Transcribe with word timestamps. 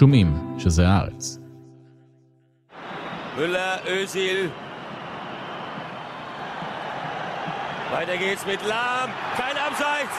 שומעים 0.00 0.56
שזה 0.58 0.88
הארץ. 0.88 1.38
Müller, 3.36 3.74
Özil. 3.96 4.40
Weiter 7.94 8.16
geht's 8.24 8.44
mit 8.52 8.62
Lahm. 8.72 9.10
Kein 9.38 9.56
Abseits. 9.66 10.14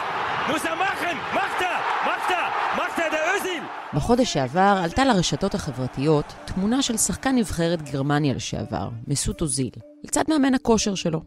Muss 0.49 0.63
er 0.71 0.77
machen. 0.87 1.15
Macht 1.39 1.59
er. 1.71 1.79
Macht 2.09 2.29
er. 2.39 2.47
Macht 2.79 2.97
er, 3.03 3.09
der 3.15 3.23
Özil. 3.35 3.63
בחודש 3.93 4.33
שעבר 4.33 4.79
עלתה 4.83 5.05
לרשתות 5.05 5.55
החברתיות 5.55 6.33
תמונה 6.45 6.81
של 6.81 6.97
שחקן 6.97 7.35
נבחרת 7.35 7.81
גרמניה 7.81 8.33
לשעבר, 8.33 8.89
מסות 9.07 9.41
אוזיל, 9.41 9.71
לצד 10.03 10.23
מאמן 10.29 10.53
הכושר 10.53 10.95
שלו. 10.95 11.21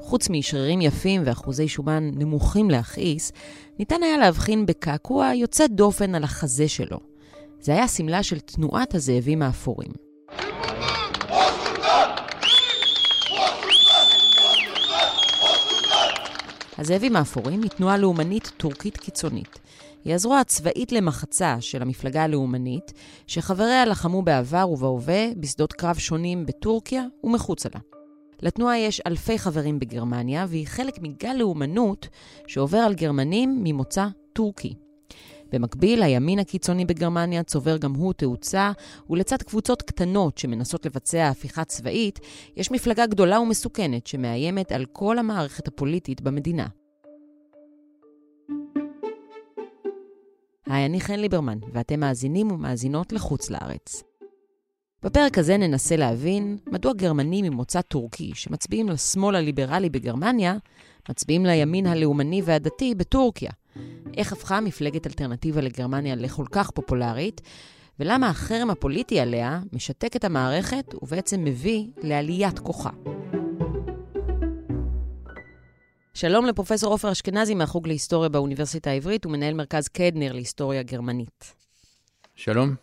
חוץ 0.00 0.30
משרירים 0.30 0.80
יפים 0.80 1.22
ואחוזי 1.24 1.68
שומן 1.68 2.10
נמוכים 2.14 2.70
להכעיס, 2.70 3.32
ניתן 3.78 4.02
היה 4.02 4.18
להבחין 4.18 4.66
בקעקוע 4.66 5.34
יוצא 5.34 5.66
דופן 5.66 6.14
על 6.14 6.24
החזה 6.24 6.68
שלו. 6.68 7.09
זה 7.62 7.72
היה 7.72 7.86
סמלה 7.86 8.22
של 8.22 8.40
תנועת 8.40 8.94
הזאבים 8.94 9.42
האפורים. 9.42 9.90
הזאבים 16.78 17.16
האפורים 17.16 17.62
היא 17.62 17.70
תנועה 17.70 17.98
לאומנית 17.98 18.52
טורקית 18.56 18.96
קיצונית. 18.96 19.58
היא 20.04 20.14
הזרוע 20.14 20.38
הצבאית 20.38 20.92
למחצה 20.92 21.56
של 21.60 21.82
המפלגה 21.82 22.24
הלאומנית, 22.24 22.92
שחבריה 23.26 23.84
לחמו 23.84 24.22
בעבר 24.22 24.70
ובהווה 24.70 25.26
בשדות 25.36 25.72
קרב 25.72 25.98
שונים 25.98 26.46
בטורקיה 26.46 27.04
ומחוצה 27.24 27.68
לה. 27.74 27.80
לתנועה 28.42 28.78
יש 28.78 29.00
אלפי 29.06 29.38
חברים 29.38 29.78
בגרמניה, 29.78 30.46
והיא 30.48 30.66
חלק 30.66 30.98
מגל 31.02 31.32
לאומנות 31.32 32.08
שעובר 32.46 32.78
על 32.78 32.94
גרמנים 32.94 33.60
ממוצא 33.64 34.06
טורקי. 34.32 34.74
במקביל, 35.52 36.02
הימין 36.02 36.38
הקיצוני 36.38 36.84
בגרמניה 36.84 37.42
צובר 37.42 37.76
גם 37.76 37.94
הוא 37.94 38.12
תאוצה, 38.12 38.72
ולצד 39.10 39.42
קבוצות 39.42 39.82
קטנות 39.82 40.38
שמנסות 40.38 40.86
לבצע 40.86 41.28
הפיכה 41.28 41.64
צבאית, 41.64 42.20
יש 42.56 42.70
מפלגה 42.70 43.06
גדולה 43.06 43.40
ומסוכנת 43.40 44.06
שמאיימת 44.06 44.72
על 44.72 44.84
כל 44.92 45.18
המערכת 45.18 45.68
הפוליטית 45.68 46.20
במדינה. 46.20 46.66
היי, 50.66 50.86
אני 50.86 51.00
חן 51.00 51.20
ליברמן, 51.20 51.58
ואתם 51.72 52.00
מאזינים 52.00 52.52
ומאזינות 52.52 53.12
לחוץ 53.12 53.50
לארץ. 53.50 54.02
בפרק 55.02 55.38
הזה 55.38 55.56
ננסה 55.56 55.96
להבין 55.96 56.58
מדוע 56.66 56.92
גרמנים 56.92 57.44
ממוצא 57.44 57.80
טורקי 57.80 58.30
שמצביעים 58.34 58.88
לשמאל 58.88 59.36
הליברלי 59.36 59.90
בגרמניה, 59.90 60.56
מצביעים 61.10 61.46
לימין 61.46 61.86
הלאומני 61.86 62.42
והדתי 62.44 62.94
בטורקיה. 62.94 63.50
איך 64.16 64.32
הפכה 64.32 64.60
מפלגת 64.60 65.06
אלטרנטיבה 65.06 65.60
לגרמניה 65.60 66.14
לכל 66.14 66.44
כך 66.52 66.70
פופולרית, 66.70 67.40
ולמה 68.00 68.28
החרם 68.28 68.70
הפוליטי 68.70 69.20
עליה 69.20 69.60
משתק 69.72 70.16
את 70.16 70.24
המערכת 70.24 70.94
ובעצם 71.02 71.44
מביא 71.44 71.86
לעליית 72.02 72.58
כוחה. 72.58 72.90
שלום 76.14 76.46
לפרופסור 76.46 76.92
עופר 76.92 77.12
אשכנזי 77.12 77.54
מהחוג 77.54 77.86
להיסטוריה 77.86 78.28
באוניברסיטה 78.28 78.90
העברית 78.90 79.26
ומנהל 79.26 79.54
מרכז 79.54 79.88
קדנר 79.88 80.32
להיסטוריה 80.32 80.82
גרמנית. 80.82 81.54
שלום. 82.34 82.74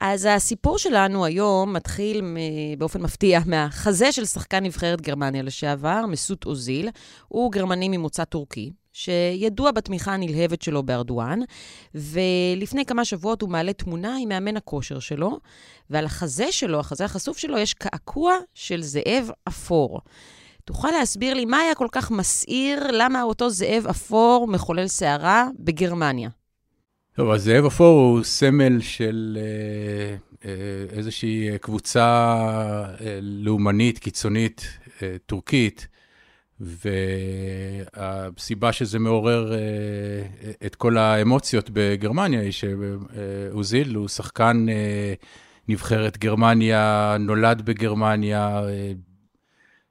אז 0.00 0.28
הסיפור 0.30 0.78
שלנו 0.78 1.24
היום 1.24 1.72
מתחיל 1.72 2.22
באופן 2.78 3.02
מפתיע 3.02 3.40
מהחזה 3.46 4.12
של 4.12 4.24
שחקן 4.24 4.64
נבחרת 4.64 5.00
גרמניה 5.00 5.42
לשעבר, 5.42 6.06
מסות 6.08 6.46
אוזיל. 6.46 6.88
הוא 7.28 7.52
גרמני 7.52 7.88
ממוצא 7.88 8.24
טורקי, 8.24 8.70
שידוע 8.92 9.70
בתמיכה 9.70 10.14
הנלהבת 10.14 10.62
שלו 10.62 10.82
בארדואן, 10.82 11.40
ולפני 11.94 12.84
כמה 12.84 13.04
שבועות 13.04 13.42
הוא 13.42 13.50
מעלה 13.50 13.72
תמונה 13.72 14.16
עם 14.20 14.28
מאמן 14.28 14.56
הכושר 14.56 14.98
שלו, 14.98 15.38
ועל 15.90 16.04
החזה 16.04 16.52
שלו, 16.52 16.80
החזה 16.80 17.04
החשוף 17.04 17.38
שלו, 17.38 17.58
יש 17.58 17.74
קעקוע 17.74 18.34
של 18.54 18.82
זאב 18.82 19.30
אפור. 19.48 20.00
תוכל 20.64 20.90
להסביר 20.90 21.34
לי 21.34 21.44
מה 21.44 21.58
היה 21.58 21.74
כל 21.74 21.88
כך 21.92 22.10
מסעיר, 22.10 22.86
למה 22.92 23.22
אותו 23.22 23.50
זאב 23.50 23.86
אפור 23.90 24.46
מחולל 24.48 24.86
סערה 24.86 25.46
בגרמניה? 25.58 26.28
טוב, 27.16 27.30
אז 27.30 27.44
זאב 27.44 27.64
אפור 27.64 28.00
הוא 28.00 28.22
סמל 28.22 28.80
של 28.80 29.38
אה, 29.40 30.16
אה, 30.44 30.96
איזושהי 30.96 31.58
קבוצה 31.60 32.04
אה, 33.00 33.18
לאומנית, 33.22 33.98
קיצונית, 33.98 34.78
אה, 35.02 35.16
טורקית, 35.26 35.88
והסיבה 37.96 38.72
שזה 38.72 38.98
מעורר 38.98 39.52
אה, 39.52 39.58
את 40.66 40.74
כל 40.74 40.98
האמוציות 40.98 41.70
בגרמניה 41.72 42.40
היא 42.40 42.52
שאוזיל 42.52 43.94
הוא 43.94 44.08
שחקן 44.08 44.66
אה, 44.68 45.14
נבחרת 45.68 46.18
גרמניה, 46.18 47.16
נולד 47.20 47.62
בגרמניה, 47.62 48.60
אה, 48.68 48.92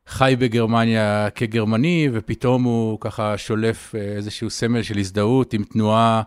חי 0.08 0.36
בגרמניה 0.40 1.30
כגרמני, 1.36 2.10
ופתאום 2.14 2.64
הוא 2.64 2.98
ככה 3.02 3.38
שולף 3.38 3.96
איזשהו 3.96 4.50
סמל 4.50 4.82
של 4.84 4.98
הזדהות 4.98 5.54
עם 5.54 5.64
תנועה 5.64 6.22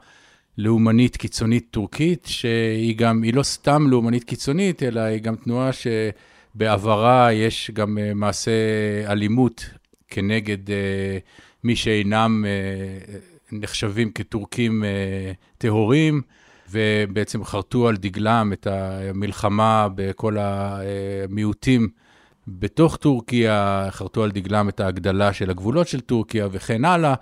לאומנית 0.59 1.17
קיצונית 1.17 1.67
טורקית, 1.71 2.27
שהיא 2.27 2.97
גם, 2.97 3.23
היא 3.23 3.35
לא 3.35 3.43
סתם 3.43 3.87
לאומנית 3.91 4.25
קיצונית, 4.25 4.83
אלא 4.83 5.01
היא 5.01 5.21
גם 5.21 5.37
תנועה 5.37 5.71
שבעברה 5.73 7.33
יש 7.33 7.71
גם 7.75 7.99
מעשה 8.15 8.51
אלימות 9.07 9.67
כנגד 10.15 10.59
מי 11.65 11.77
שאינם 11.77 12.45
נחשבים 13.53 14.11
כטורקים 14.13 14.85
טהורים. 15.59 16.23
ובעצם 16.71 17.45
חרטו 17.45 17.89
על 17.89 17.97
דגלם 17.97 18.53
את 18.53 18.67
המלחמה 18.67 19.89
בכל 19.95 20.37
המיעוטים 20.41 21.89
בתוך 22.49 22.97
טורקיה, 22.97 23.87
חרטו 23.91 24.25
על 24.25 24.31
דגלם 24.31 24.69
את 24.69 24.81
ההגדלה 24.81 25.33
של 25.33 25.51
הגבולות 25.51 25.89
של 25.89 26.01
טורקיה 26.01 26.49
וכן 26.53 26.85
הלאה. 26.85 27.15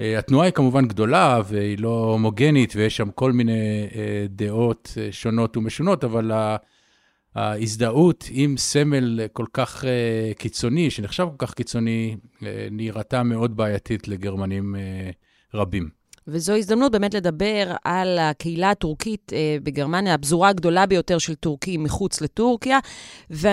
התנועה 0.00 0.44
היא 0.44 0.52
כמובן 0.52 0.88
גדולה 0.88 1.40
והיא 1.48 1.78
לא 1.78 2.04
הומוגנית 2.12 2.72
ויש 2.76 2.96
שם 2.96 3.10
כל 3.10 3.32
מיני 3.32 3.86
דעות 4.28 4.96
שונות 5.10 5.56
ומשונות, 5.56 6.04
אבל 6.04 6.32
ההזדהות 7.38 8.24
עם 8.30 8.56
סמל 8.56 9.20
כל 9.32 9.46
כך 9.52 9.84
קיצוני, 10.38 10.90
שנחשב 10.90 11.28
כל 11.30 11.46
כך 11.46 11.54
קיצוני, 11.54 12.16
נראתה 12.70 13.22
מאוד 13.22 13.56
בעייתית 13.56 14.08
לגרמנים 14.08 14.76
רבים. 15.54 15.97
וזו 16.28 16.56
הזדמנות 16.56 16.92
באמת 16.92 17.14
לדבר 17.14 17.74
על 17.84 18.18
הקהילה 18.18 18.70
הטורקית 18.70 19.32
אה, 19.32 19.56
בגרמניה, 19.62 20.14
הפזורה 20.14 20.48
הגדולה 20.48 20.86
ביותר 20.86 21.18
של 21.18 21.34
טורקים 21.34 21.84
מחוץ 21.84 22.20
לטורקיה, 22.20 22.78
ו- 23.30 23.48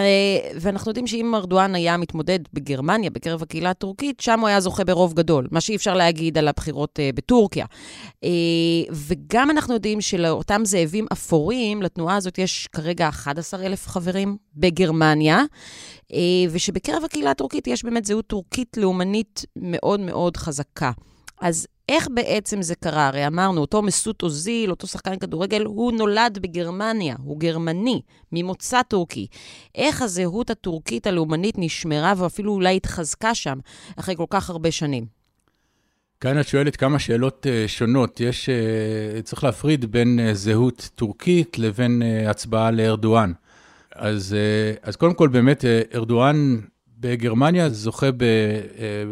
ואנחנו 0.56 0.90
יודעים 0.90 1.08
שאם 1.08 1.36
ארדואן 1.36 1.76
היה 1.76 1.98
מתמודד 1.98 2.40
בגרמניה, 2.54 3.10
בקרב 3.10 3.44
הקהילה 3.44 3.70
הטורקית, 3.70 4.20
שם 4.20 4.40
הוא 4.40 4.48
היה 4.48 4.60
זוכה 4.60 4.84
ברוב 4.84 5.14
גדול, 5.14 5.48
מה 5.52 5.62
שאי 5.62 5.76
אפשר 5.76 5.94
להגיד 5.94 6.38
על 6.38 6.48
הבחירות 6.48 7.00
אה, 7.00 7.10
בטורקיה. 7.16 7.66
אה, 8.24 8.30
וגם 8.92 9.50
אנחנו 9.50 9.74
יודעים 9.74 10.02
שלאותם 10.02 10.62
זאבים 10.66 11.06
אפורים, 11.12 11.82
לתנועה 11.82 12.16
הזאת 12.16 12.38
יש 12.38 12.68
כרגע 12.68 13.10
11,000 13.10 13.88
חברים 13.88 14.38
בגרמניה. 14.56 15.44
ושבקרב 16.52 17.04
הקהילה 17.04 17.32
הטורקית 17.32 17.68
יש 17.68 17.84
באמת 17.84 18.06
זהות 18.06 18.28
טורקית 18.28 18.78
לאומנית 18.78 19.46
מאוד 19.56 20.00
מאוד 20.00 20.38
חזקה. 20.38 20.92
אז 21.42 21.68
איך 21.90 22.08
בעצם 22.14 22.62
זה 22.62 22.76
קרה? 22.76 23.08
הרי 23.08 23.28
אמרנו, 23.28 23.62
אותו 23.62 23.82
מסות 23.82 24.24
אוזיל, 24.24 24.72
אותו 24.72 24.88
שחקן 24.88 25.18
כדורגל, 25.18 25.66
הוא 25.66 25.92
נולד 25.92 26.40
בגרמניה, 26.42 27.16
הוא 27.24 27.40
גרמני, 27.40 28.02
ממוצא 28.32 28.82
טורקי. 28.82 29.28
איך 29.76 30.02
הזהות 30.02 30.50
הטורקית 30.50 31.08
הלאומנית 31.08 31.56
נשמרה 31.58 32.14
ואפילו 32.18 32.54
אולי 32.54 32.76
התחזקה 32.76 33.36
שם 33.36 33.60
אחרי 33.96 34.16
כל 34.16 34.26
כך 34.30 34.50
הרבה 34.50 34.72
שנים? 34.72 35.06
כאן 36.20 36.40
את 36.40 36.48
שואלת 36.48 36.76
כמה 36.76 37.00
שאלות 37.00 37.48
שונות. 37.68 38.20
יש, 38.20 38.50
צריך 39.24 39.44
להפריד 39.44 39.86
בין 39.92 40.20
זהות 40.34 40.90
טורקית 40.96 41.60
לבין 41.60 42.02
הצבעה 42.28 42.72
לארדואן. 42.72 43.32
אז, 43.96 44.36
אז 44.82 44.96
קודם 44.96 45.14
כל, 45.14 45.28
באמת, 45.28 45.66
ארדואן 45.96 46.60
בגרמניה 47.06 47.70
זוכה 47.70 48.10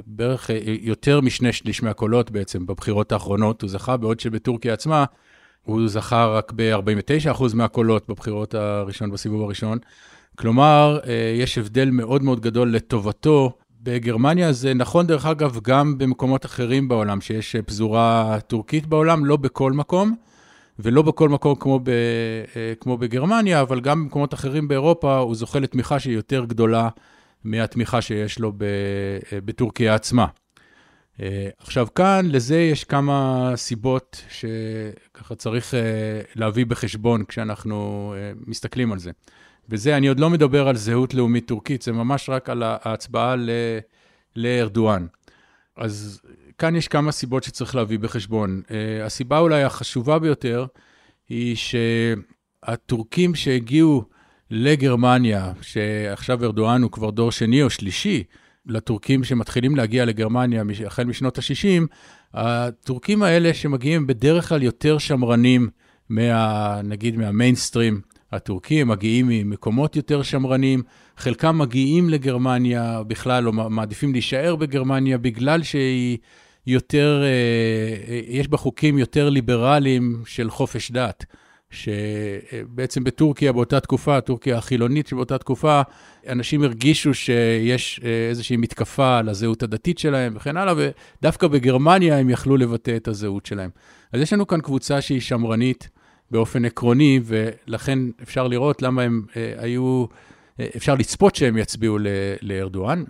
בערך 0.07 0.50
יותר 0.81 1.22
משני 1.22 1.54
שליש 1.54 1.84
מהקולות 1.84 2.31
בעצם 2.31 2.66
בבחירות 2.66 3.12
האחרונות, 3.12 3.62
הוא 3.62 3.69
זכה, 3.69 3.98
בעוד 3.98 4.19
שבטורקיה 4.19 4.74
עצמה 4.74 5.06
הוא 5.63 5.88
זכה 5.88 6.25
רק 6.25 6.51
ב-49% 6.56 7.44
מהקולות 7.54 8.10
בבחירות 8.10 8.54
הראשון, 8.54 9.12
בסיבוב 9.12 9.42
הראשון. 9.42 9.78
כלומר, 10.36 11.00
יש 11.36 11.57
הבדל 11.57 11.90
מאוד 11.90 12.24
מאוד 12.24 12.40
גדול 12.40 12.75
לטובתו. 12.75 13.51
בגרמניה 13.84 14.51
זה 14.51 14.74
נכון, 14.74 15.07
דרך 15.07 15.25
אגב, 15.25 15.60
גם 15.63 15.98
במקומות 15.98 16.46
אחרים 16.46 16.88
בעולם, 16.88 17.22
שיש 17.22 17.56
פזורה 17.56 18.38
טורקית 18.48 18.86
בעולם, 18.86 19.25
לא 19.25 19.38
בכל 19.38 19.72
מקום, 19.72 20.16
ולא 20.80 21.01
בכל 21.01 21.30
מקום 21.30 21.56
כמו, 21.56 21.80
ב, 21.84 21.92
כמו 22.80 22.98
בגרמניה, 22.98 23.62
אבל 23.62 23.80
גם 23.80 24.04
במקומות 24.04 24.34
אחרים 24.34 24.68
באירופה 24.68 25.18
הוא 25.18 25.36
זוכה 25.36 25.60
לתמיכה 25.60 26.00
שהיא 26.00 26.16
יותר 26.16 26.46
גדולה. 26.46 26.89
מהתמיכה 27.44 28.01
שיש 28.01 28.40
לו 28.40 28.54
בטורקיה 29.45 29.95
עצמה. 29.95 30.25
עכשיו 31.57 31.88
כאן, 31.95 32.25
לזה 32.31 32.57
יש 32.57 32.84
כמה 32.84 33.51
סיבות 33.56 34.24
שככה 34.30 35.36
צריך 35.36 35.74
להביא 36.36 36.66
בחשבון 36.66 37.25
כשאנחנו 37.25 38.13
מסתכלים 38.48 38.92
על 38.92 39.00
זה. 39.00 39.12
וזה, 39.69 39.98
אני 39.98 40.07
עוד 40.07 40.19
לא 40.19 40.30
מדבר 40.30 40.68
על 40.68 40.75
זהות 40.75 41.13
לאומית 41.13 41.48
טורקית, 41.48 41.81
זה 41.81 41.92
ממש 41.92 42.30
רק 42.30 42.50
על 42.50 42.63
ההצבעה 42.66 43.36
לארדואן. 44.36 45.07
אז 45.78 46.22
כאן 46.57 46.75
יש 46.75 46.88
כמה 46.88 47.12
סיבות 47.12 47.44
שצריך 47.44 47.75
להביא 47.75 48.00
בחשבון. 48.00 48.62
הסיבה 49.04 49.39
אולי 49.39 49.63
החשובה 49.63 50.19
ביותר 50.19 50.66
היא 51.30 51.56
שהטורקים 51.56 53.36
שהגיעו 53.36 54.04
לגרמניה, 54.56 55.52
שעכשיו 55.62 56.44
ארדואן 56.44 56.82
הוא 56.82 56.92
כבר 56.92 57.10
דור 57.10 57.32
שני 57.32 57.64
או 57.64 57.70
שלישי, 57.70 58.24
לטורקים 58.66 59.24
שמתחילים 59.24 59.76
להגיע 59.76 60.06
לגרמניה 60.06 60.64
החל 60.86 61.04
משנות 61.04 61.38
ה-60, 61.38 61.84
הטורקים 62.34 63.24
האלה 63.24 63.54
שמגיעים 63.54 64.08
בדרך 64.08 64.50
כלל 64.50 64.64
יותר 64.64 64.98
שמרנים 64.98 65.70
מה, 66.10 66.82
נגיד 66.84 67.18
מהמיינסטרים 67.18 68.02
הטורקי, 68.32 68.82
הם 68.82 68.88
מגיעים 68.88 69.26
ממקומות 69.30 69.96
יותר 69.96 70.24
שמרנים, 70.24 70.84
חלקם 71.18 71.58
מגיעים 71.58 72.10
לגרמניה 72.10 73.02
בכלל, 73.08 73.48
או 73.48 73.54
מעדיפים 73.54 74.12
להישאר 74.12 74.56
בגרמניה 74.56 75.18
בגלל 75.18 75.64
שהיא 75.64 76.18
יותר, 76.68 77.24
אה, 77.24 78.20
יש 78.28 78.48
בה 78.48 78.58
חוקים 78.58 78.98
יותר 78.98 79.30
ליברליים 79.30 80.22
של 80.26 80.50
חופש 80.50 80.92
דת. 80.92 81.26
שבעצם 81.74 83.04
בטורקיה 83.04 83.52
באותה 83.52 83.80
תקופה, 83.80 84.22
טורקיה 84.22 84.58
החילונית 84.58 85.08
שבאותה 85.08 85.38
תקופה, 85.38 85.81
אנשים 86.30 86.64
הרגישו 86.64 87.14
שיש 87.14 88.02
אה, 88.04 88.30
איזושהי 88.30 88.58
מתקפה 88.58 89.18
על 89.18 89.30
הזהות 89.30 89.64
הדתית 89.64 89.98
שלהם 89.98 90.34
וכן 90.36 90.58
הלאה, 90.58 90.74
ודווקא 90.78 91.48
בגרמניה 91.48 92.18
הם 92.18 92.30
יכלו 92.30 92.58
לבטא 92.58 92.96
את 92.96 93.08
הזהות 93.08 93.46
שלהם. 93.46 93.70
אז 94.14 94.22
יש 94.22 94.34
לנו 94.34 94.48
כאן 94.48 94.62
קבוצה 94.62 95.02
שהיא 95.02 95.22
שמרנית, 95.22 95.90
באופן 96.31 96.66
עקרוני, 96.66 97.20
ולכן 97.24 98.00
אפשר 98.24 98.48
לראות 98.48 98.81
למה 98.81 99.02
הם 99.02 99.25
אה, 99.36 99.54
היו, 99.58 100.06
אה, 100.60 100.68
אפשר 100.78 100.96
לצפות 100.96 101.36
שהם 101.36 101.58
יצביעו 101.58 101.98
לארדואן. 102.42 103.04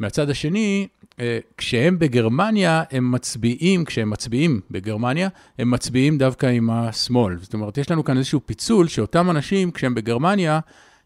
מהצד 0.00 0.30
השני, 0.30 0.86
אה, 1.20 1.38
כשהם 1.56 1.98
בגרמניה, 1.98 2.82
הם 2.90 3.12
מצביעים, 3.12 3.84
כשהם 3.84 4.10
מצביעים 4.10 4.60
בגרמניה, 4.70 5.28
הם 5.58 5.70
מצביעים 5.70 6.18
דווקא 6.18 6.46
עם 6.46 6.70
השמאל. 6.70 7.38
זאת 7.40 7.54
אומרת, 7.54 7.78
יש 7.78 7.90
לנו 7.90 8.04
כאן 8.04 8.16
איזשהו 8.16 8.40
פיצול 8.46 8.88
שאותם 8.88 9.30
אנשים, 9.30 9.70
כשהם 9.70 9.94
בגרמניה, 9.94 10.60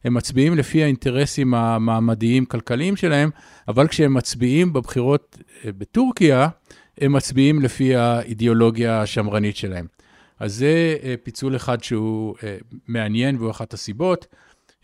הם 0.04 0.14
מצביעים 0.14 0.54
לפי 0.54 0.84
האינטרסים 0.84 1.54
המעמדיים-כלכליים 1.54 2.96
שלהם, 2.96 3.30
אבל 3.68 3.88
כשהם 3.88 4.14
מצביעים 4.14 4.72
בבחירות 4.72 5.38
בטורקיה, 5.64 6.48
הם 7.00 7.12
מצביעים 7.12 7.62
לפי 7.62 7.96
האידיאולוגיה 7.96 9.02
השמרנית 9.02 9.56
שלהם. 9.56 9.86
אז 10.40 10.54
זה 10.54 10.96
אה, 11.02 11.14
פיצול 11.22 11.56
אחד 11.56 11.82
שהוא 11.82 12.34
אה, 12.42 12.56
מעניין 12.88 13.36
והוא 13.36 13.50
אחת 13.50 13.74
הסיבות. 13.74 14.26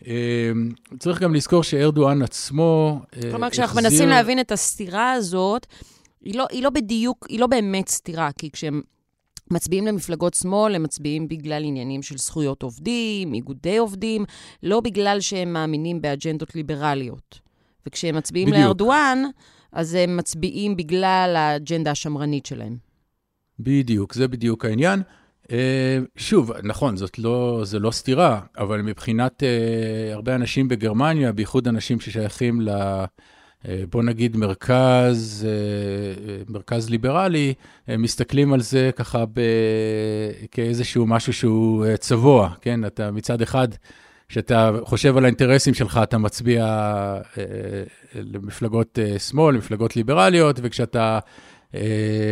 אה, 0.07 0.51
צריך 0.99 1.21
גם 1.21 1.35
לזכור 1.35 1.63
שארדואן 1.63 2.21
עצמו 2.21 3.01
החזיר... 3.13 3.31
כלומר, 3.31 3.49
כשאנחנו 3.49 3.81
מנסים 3.81 4.09
להבין 4.09 4.39
את 4.39 4.51
הסתירה 4.51 5.11
הזאת, 5.11 5.67
היא 6.21 6.35
לא, 6.35 6.45
היא 6.51 6.63
לא 6.63 6.69
בדיוק, 6.69 7.25
היא 7.29 7.39
לא 7.39 7.47
באמת 7.47 7.89
סתירה, 7.89 8.29
כי 8.31 8.51
כשהם 8.51 8.81
מצביעים 9.51 9.87
למפלגות 9.87 10.33
שמאל, 10.33 10.75
הם 10.75 10.83
מצביעים 10.83 11.27
בגלל 11.27 11.63
עניינים 11.63 12.01
של 12.01 12.17
זכויות 12.17 12.63
עובדים, 12.63 13.33
איגודי 13.33 13.77
עובדים, 13.77 14.25
לא 14.63 14.79
בגלל 14.79 15.19
שהם 15.19 15.53
מאמינים 15.53 16.01
באג'נדות 16.01 16.55
ליברליות. 16.55 17.39
וכשהם 17.87 18.15
מצביעים 18.15 18.47
בדיוק. 18.49 18.63
לארדואן, 18.63 19.23
אז 19.71 19.93
הם 19.93 20.17
מצביעים 20.17 20.75
בגלל 20.75 21.33
האג'נדה 21.37 21.91
השמרנית 21.91 22.45
שלהם. 22.45 22.77
בדיוק, 23.59 24.13
זה 24.13 24.27
בדיוק 24.27 24.65
העניין. 24.65 25.01
אה, 25.51 25.99
שוב, 26.15 26.51
נכון, 26.63 26.97
זאת 26.97 27.19
לא, 27.19 27.61
זה 27.63 27.79
לא 27.79 27.91
סתירה, 27.91 28.39
אבל 28.57 28.81
מבחינת 28.81 29.43
uh, 29.43 30.13
הרבה 30.13 30.35
אנשים 30.35 30.67
בגרמניה, 30.67 31.31
בייחוד 31.31 31.67
אנשים 31.67 31.99
ששייכים 31.99 32.61
ל... 32.61 32.69
Uh, 32.69 33.65
בוא 33.89 34.03
נגיד 34.03 34.37
מרכז, 34.37 35.47
מרכז 36.49 36.89
ליברלי, 36.89 37.53
הם 37.87 38.01
מסתכלים 38.01 38.53
על 38.53 38.61
זה 38.61 38.89
ככה 38.95 39.25
ב... 39.25 39.41
כאיזשהו 40.51 41.07
משהו 41.07 41.33
שהוא 41.33 41.85
צבוע, 41.99 42.49
כן? 42.61 42.85
אתה 42.85 43.11
מצד 43.11 43.41
אחד, 43.41 43.67
כשאתה 44.29 44.71
חושב 44.83 45.17
על 45.17 45.23
האינטרסים 45.25 45.73
שלך, 45.73 45.99
אתה 46.03 46.17
מצביע 46.17 46.65
למפלגות 48.15 48.99
שמאל, 49.17 49.55
למפלגות 49.55 49.95
ליברליות, 49.95 50.59
וכשאתה 50.63 51.13
אה, 51.13 51.19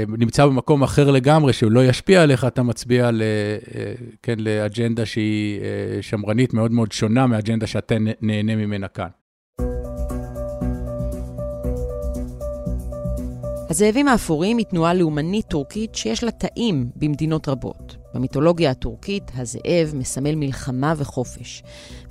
נמצא 0.08 0.46
במקום 0.46 0.84
אחר 0.84 1.12
לגמרי, 1.12 1.54
שהוא 1.54 1.72
לא 1.72 1.86
ישפיע 1.86 2.24
עליך, 2.24 2.46
אתה 2.46 2.64
מצביע 2.64 3.12
ל, 3.12 3.22
אה, 3.22 3.94
כן, 4.24 4.40
לאג'נדה 4.40 5.06
שהיא 5.06 5.62
אה, 5.62 6.02
שמרנית 6.02 6.54
מאוד 6.54 6.72
מאוד 6.72 6.92
שונה 6.92 7.28
מהאג'נדה 7.28 7.68
שאתה 7.68 7.96
נהנה 8.22 8.56
ממנה 8.56 8.88
כאן. 8.88 9.08
הזאבים 13.70 14.08
האפורים 14.08 14.58
היא 14.58 14.66
תנועה 14.66 14.94
לאומנית 14.94 15.46
טורקית 15.46 15.96
שיש 15.96 16.24
לה 16.24 16.32
תאים 16.32 16.90
במדינות 16.96 17.48
רבות. 17.48 17.96
במיתולוגיה 18.14 18.72
הטורקית, 18.72 19.32
הזאב 19.36 19.92
מסמל 19.94 20.36
מלחמה 20.36 20.94
וחופש. 20.98 21.64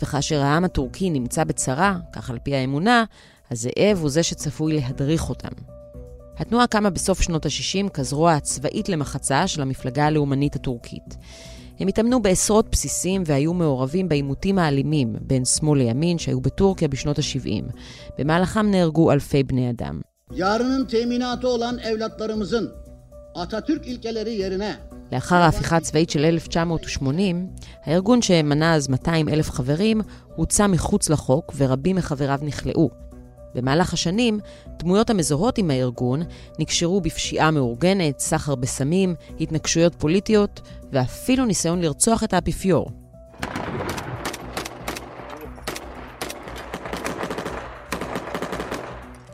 וכאשר 0.03 0.41
העם 0.41 0.65
הטורקי 0.65 1.11
נמצא 1.11 1.45
בצרה, 1.45 1.97
כך 2.13 2.31
על 2.31 2.39
פי 2.43 2.55
האמונה, 2.55 3.05
הזאב 3.51 3.99
הוא 4.01 4.11
זה 4.11 4.23
שצפוי 4.23 4.81
להדריך 4.81 5.29
אותם. 5.29 5.78
התנועה 6.39 6.67
קמה 6.67 6.91
בסוף 6.91 7.23
שנות 7.23 7.47
ה-60 7.47 7.89
כזרוע 7.89 8.33
הצבאית 8.33 8.89
למחצה 8.89 9.47
של 9.47 9.63
המפלגה 9.63 10.07
הלאומנית 10.07 10.57
הטורקית. 10.57 11.17
הם 11.81 11.89
התאמנו 11.89 12.23
בעשרות 12.23 12.71
בסיסים 12.71 13.23
והיו 13.27 13.55
מעורבים 13.55 14.09
בעימותים 14.09 14.59
האלימים 14.59 15.17
בין 15.21 15.45
שמאל 15.45 15.79
לימין 15.79 16.19
שהיו 16.19 16.41
בטורקיה 16.41 16.89
בשנות 16.89 17.19
ה-70. 17.19 17.73
במהלכם 18.19 18.71
נהרגו 18.71 19.13
אלפי 19.13 19.43
בני 19.43 19.71
אדם. 19.71 20.01
לאחר 25.13 25.37
ההפיכה 25.37 25.77
הצבאית 25.77 26.11
של 26.11 26.25
1980, 26.25 27.47
הארגון 27.85 28.23
שמנה 28.23 28.75
אז 28.75 28.89
200 28.89 29.29
אלף 29.29 29.51
חברים 29.51 30.01
הוצא 30.37 30.67
מחוץ 30.67 31.11
לחוק 31.11 31.53
ורבים 31.57 31.97
מחבריו 31.97 32.39
נכלאו. 32.43 33.08
במהלך 33.55 33.93
השנים, 33.93 34.41
דמויות 34.79 35.11
המזוהות 35.11 35.59
עם 35.59 35.71
הארגון 35.71 36.23
נקשרו 36.59 37.01
בפשיעה 37.01 37.51
מאורגנת, 37.51 38.19
סחר 38.19 38.55
בסמים, 38.55 39.15
התנגשויות 39.41 39.95
פוליטיות 39.95 40.61
ואפילו 40.93 41.45
ניסיון 41.45 41.81
לרצוח 41.81 42.25
את 42.25 42.35
האפיפיור. 42.35 42.91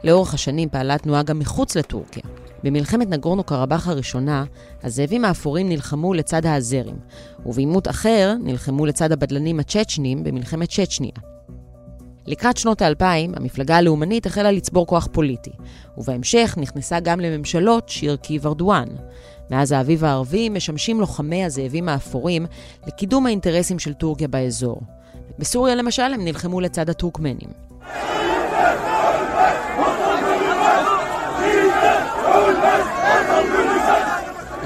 לאורך 0.04 0.35
השנים 0.35 0.68
פעלה 0.68 0.94
התנועה 0.94 1.23
גם 1.23 1.38
מחוץ 1.38 1.76
לטורקיה. 1.76 2.23
במלחמת 2.64 3.09
נגורנו 3.11 3.44
קרבאח 3.44 3.88
הראשונה, 3.88 4.44
הזאבים 4.83 5.25
האפורים 5.25 5.68
נלחמו 5.68 6.14
לצד 6.14 6.47
האזרים, 6.47 6.97
ובעימות 7.47 7.88
אחר 7.88 8.35
נלחמו 8.42 8.87
לצד 8.87 9.12
הבדלנים 9.12 9.61
הצ'צ'נים 9.61 10.25
במלחמת 10.25 10.68
צ'צ'ניה. 10.71 11.33
לקראת 12.26 12.57
שנות 12.57 12.83
האלפיים, 12.83 13.33
המפלגה 13.37 13.76
הלאומנית 13.76 14.26
החלה 14.26 14.52
לצבור 14.52 14.87
כוח 14.87 15.09
פוליטי, 15.12 15.52
ובהמשך 15.99 16.54
נכנסה 16.57 17.00
גם 17.00 17.21
לממשלות 17.21 17.88
שהרכיב 17.88 18.47
ארדואן. 18.47 18.88
מאז 19.50 19.73
האביב 19.73 20.04
הערבי 20.04 20.49
משמשים 20.49 21.00
לוחמי 21.00 21.45
הזאבים 21.45 21.88
האפורים 21.88 22.47
לקידום 22.87 23.26
האינטרסים 23.26 23.78
של 23.78 23.93
טורקיה 23.93 24.28
באזור. 24.28 24.81
בסוריה 25.38 25.75
למשל 25.75 26.02
הם 26.02 26.25
נלחמו 26.25 26.61
לצד 26.61 26.90
הטורקמנים. 26.90 27.49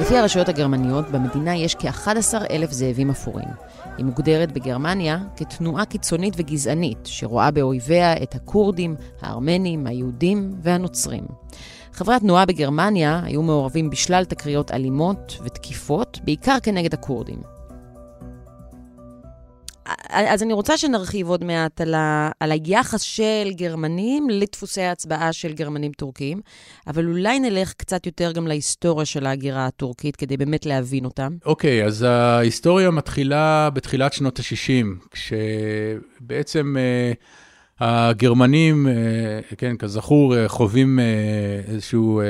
לפי 0.01 0.17
הרשויות 0.17 0.49
הגרמניות, 0.49 1.11
במדינה 1.11 1.57
יש 1.57 1.75
כ-11 1.75 2.35
אלף 2.51 2.73
זאבים 2.73 3.11
אפורים. 3.11 3.49
היא 3.99 4.07
מוגדרת 4.07 4.53
בגרמניה 4.53 5.19
כתנועה 5.37 5.85
קיצונית 5.85 6.35
וגזענית, 6.37 6.99
שרואה 7.05 7.51
באויביה 7.51 8.23
את 8.23 8.35
הכורדים, 8.35 8.95
הארמנים, 9.21 9.87
היהודים 9.87 10.55
והנוצרים. 10.63 11.25
חברי 11.93 12.15
התנועה 12.15 12.47
בגרמניה 12.47 13.21
היו 13.25 13.43
מעורבים 13.43 13.91
בשלל 13.91 14.25
תקריות 14.25 14.71
אלימות 14.71 15.39
ותקיפות, 15.45 16.19
בעיקר 16.25 16.57
כנגד 16.63 16.95
הכורדים. 16.95 17.58
אז 20.09 20.43
אני 20.43 20.53
רוצה 20.53 20.79
שנרחיב 20.79 21.29
עוד 21.29 21.45
מעט 21.45 21.81
על, 21.81 21.95
ה, 21.95 22.31
על 22.41 22.53
היחס 22.53 23.01
של 23.01 23.51
גרמנים 23.51 24.31
לדפוסי 24.31 24.83
ההצבעה 24.83 25.33
של 25.33 25.53
גרמנים 25.53 25.93
טורקים, 25.93 26.41
אבל 26.87 27.07
אולי 27.07 27.41
נלך 27.41 27.73
קצת 27.73 28.07
יותר 28.07 28.33
גם 28.33 28.47
להיסטוריה 28.47 29.07
של 29.07 29.27
ההגירה 29.27 29.67
הטורקית, 29.67 30.17
כדי 30.17 30.37
באמת 30.37 30.67
להבין 30.67 31.05
אותם. 31.05 31.37
אוקיי, 31.47 31.83
okay, 31.83 31.87
אז 31.87 32.03
ההיסטוריה 32.03 32.91
מתחילה 32.91 33.71
בתחילת 33.73 34.13
שנות 34.13 34.39
ה-60, 34.39 35.09
כשבעצם... 35.11 36.77
uh, 36.77 37.25
הגרמנים, 37.81 38.87
uh, 38.87 39.55
כן, 39.55 39.77
כזכור, 39.77 40.35
uh, 40.35 40.49
חווים 40.49 40.99
איזשהו 41.69 42.23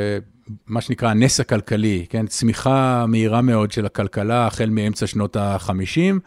מה 0.67 0.81
שנקרא 0.81 1.09
הנס 1.09 1.41
הכלכלי, 1.41 2.07
כן? 2.09 2.27
צמיחה 2.27 3.05
מהירה 3.09 3.43
מאוד 3.43 3.73
של 3.73 3.87
הכלכלה 3.87 4.47
החל 4.47 4.71
מאמצע 4.71 5.07
שנות 5.07 5.37
ה-50, 5.37 6.19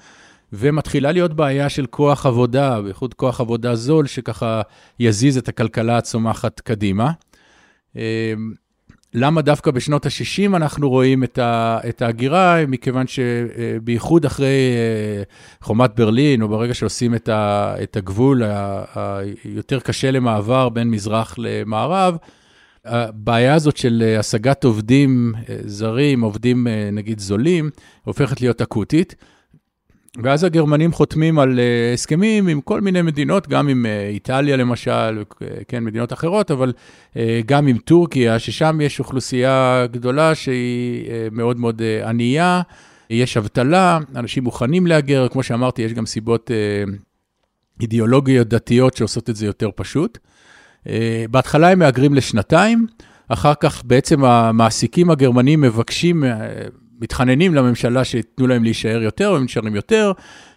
ומתחילה 0.53 1.12
להיות 1.12 1.34
בעיה 1.34 1.70
של 1.70 1.86
כוח 1.86 2.25
עבודה, 2.25 2.81
בייחוד 2.81 3.13
כוח 3.13 3.41
עבודה 3.41 3.75
זול, 3.75 4.08
שככה 4.08 4.62
יזיז 5.00 5.38
את 5.38 5.48
הכלכלה 5.48 5.98
הצומחת 5.98 6.60
קדימה. 6.60 7.12
למה 9.13 9.41
דווקא 9.41 9.72
בשנות 9.72 10.05
ה-60 10.05 10.55
אנחנו 10.55 10.89
רואים 10.89 11.24
את 11.89 12.01
ההגירה? 12.01 12.65
מכיוון 12.67 13.05
שבייחוד 13.08 14.25
אחרי 14.25 14.48
אה, 14.48 15.24
חומת 15.62 15.96
ברלין, 15.96 16.41
או 16.41 16.48
ברגע 16.48 16.74
שעושים 16.74 17.15
את 17.29 17.98
הגבול 17.98 18.43
היותר 18.96 19.79
קשה 19.79 20.12
למעבר 20.12 20.70
בין 20.70 20.89
מזרח 20.89 21.36
למערב, 21.38 22.17
הבעיה 22.86 23.53
הזאת 23.53 23.77
של 23.77 24.15
השגת 24.20 24.63
עובדים 24.63 25.34
אה, 25.50 25.58
זרים, 25.65 26.22
עובדים 26.22 26.67
אה, 26.67 26.89
נגיד 26.91 27.20
זולים, 27.20 27.70
הופכת 28.03 28.41
להיות 28.41 28.62
אקוטית. 28.62 29.15
ואז 30.17 30.43
הגרמנים 30.43 30.91
חותמים 30.91 31.39
על 31.39 31.59
uh, 31.59 31.93
הסכמים 31.93 32.47
עם 32.47 32.61
כל 32.61 32.81
מיני 32.81 33.01
מדינות, 33.01 33.47
גם 33.47 33.67
עם 33.67 33.85
uh, 33.85 34.13
איטליה 34.13 34.57
למשל, 34.57 35.23
כן, 35.67 35.83
מדינות 35.83 36.13
אחרות, 36.13 36.51
אבל 36.51 36.73
uh, 37.13 37.17
גם 37.45 37.67
עם 37.67 37.77
טורקיה, 37.77 38.39
ששם 38.39 38.81
יש 38.81 38.99
אוכלוסייה 38.99 39.85
גדולה 39.91 40.35
שהיא 40.35 41.05
מאוד 41.31 41.59
מאוד 41.59 41.81
ענייה, 42.05 42.61
יש 43.09 43.37
אבטלה, 43.37 43.99
אנשים 44.15 44.43
מוכנים 44.43 44.87
להגר, 44.87 45.27
כמו 45.27 45.43
שאמרתי, 45.43 45.81
יש 45.81 45.93
גם 45.93 46.05
סיבות 46.05 46.51
אידיאולוגיות 47.81 48.47
דתיות 48.47 48.97
שעושות 48.97 49.29
את 49.29 49.35
זה 49.35 49.45
יותר 49.45 49.69
פשוט. 49.75 50.17
בהתחלה 51.31 51.71
הם 51.71 51.79
מהגרים 51.79 52.13
לשנתיים, 52.13 52.87
אחר 53.27 53.53
כך 53.59 53.83
בעצם 53.85 54.23
המעסיקים 54.23 55.09
הגרמנים 55.09 55.61
מבקשים 55.61 56.23
מתחננים 57.01 57.55
לממשלה 57.55 58.03
שייתנו 58.03 58.48
להם 58.48 58.63
להישאר 58.63 59.01
יותר, 59.01 59.36
הם 59.36 59.43
נשארים 59.43 59.75
יותר, 59.75 60.12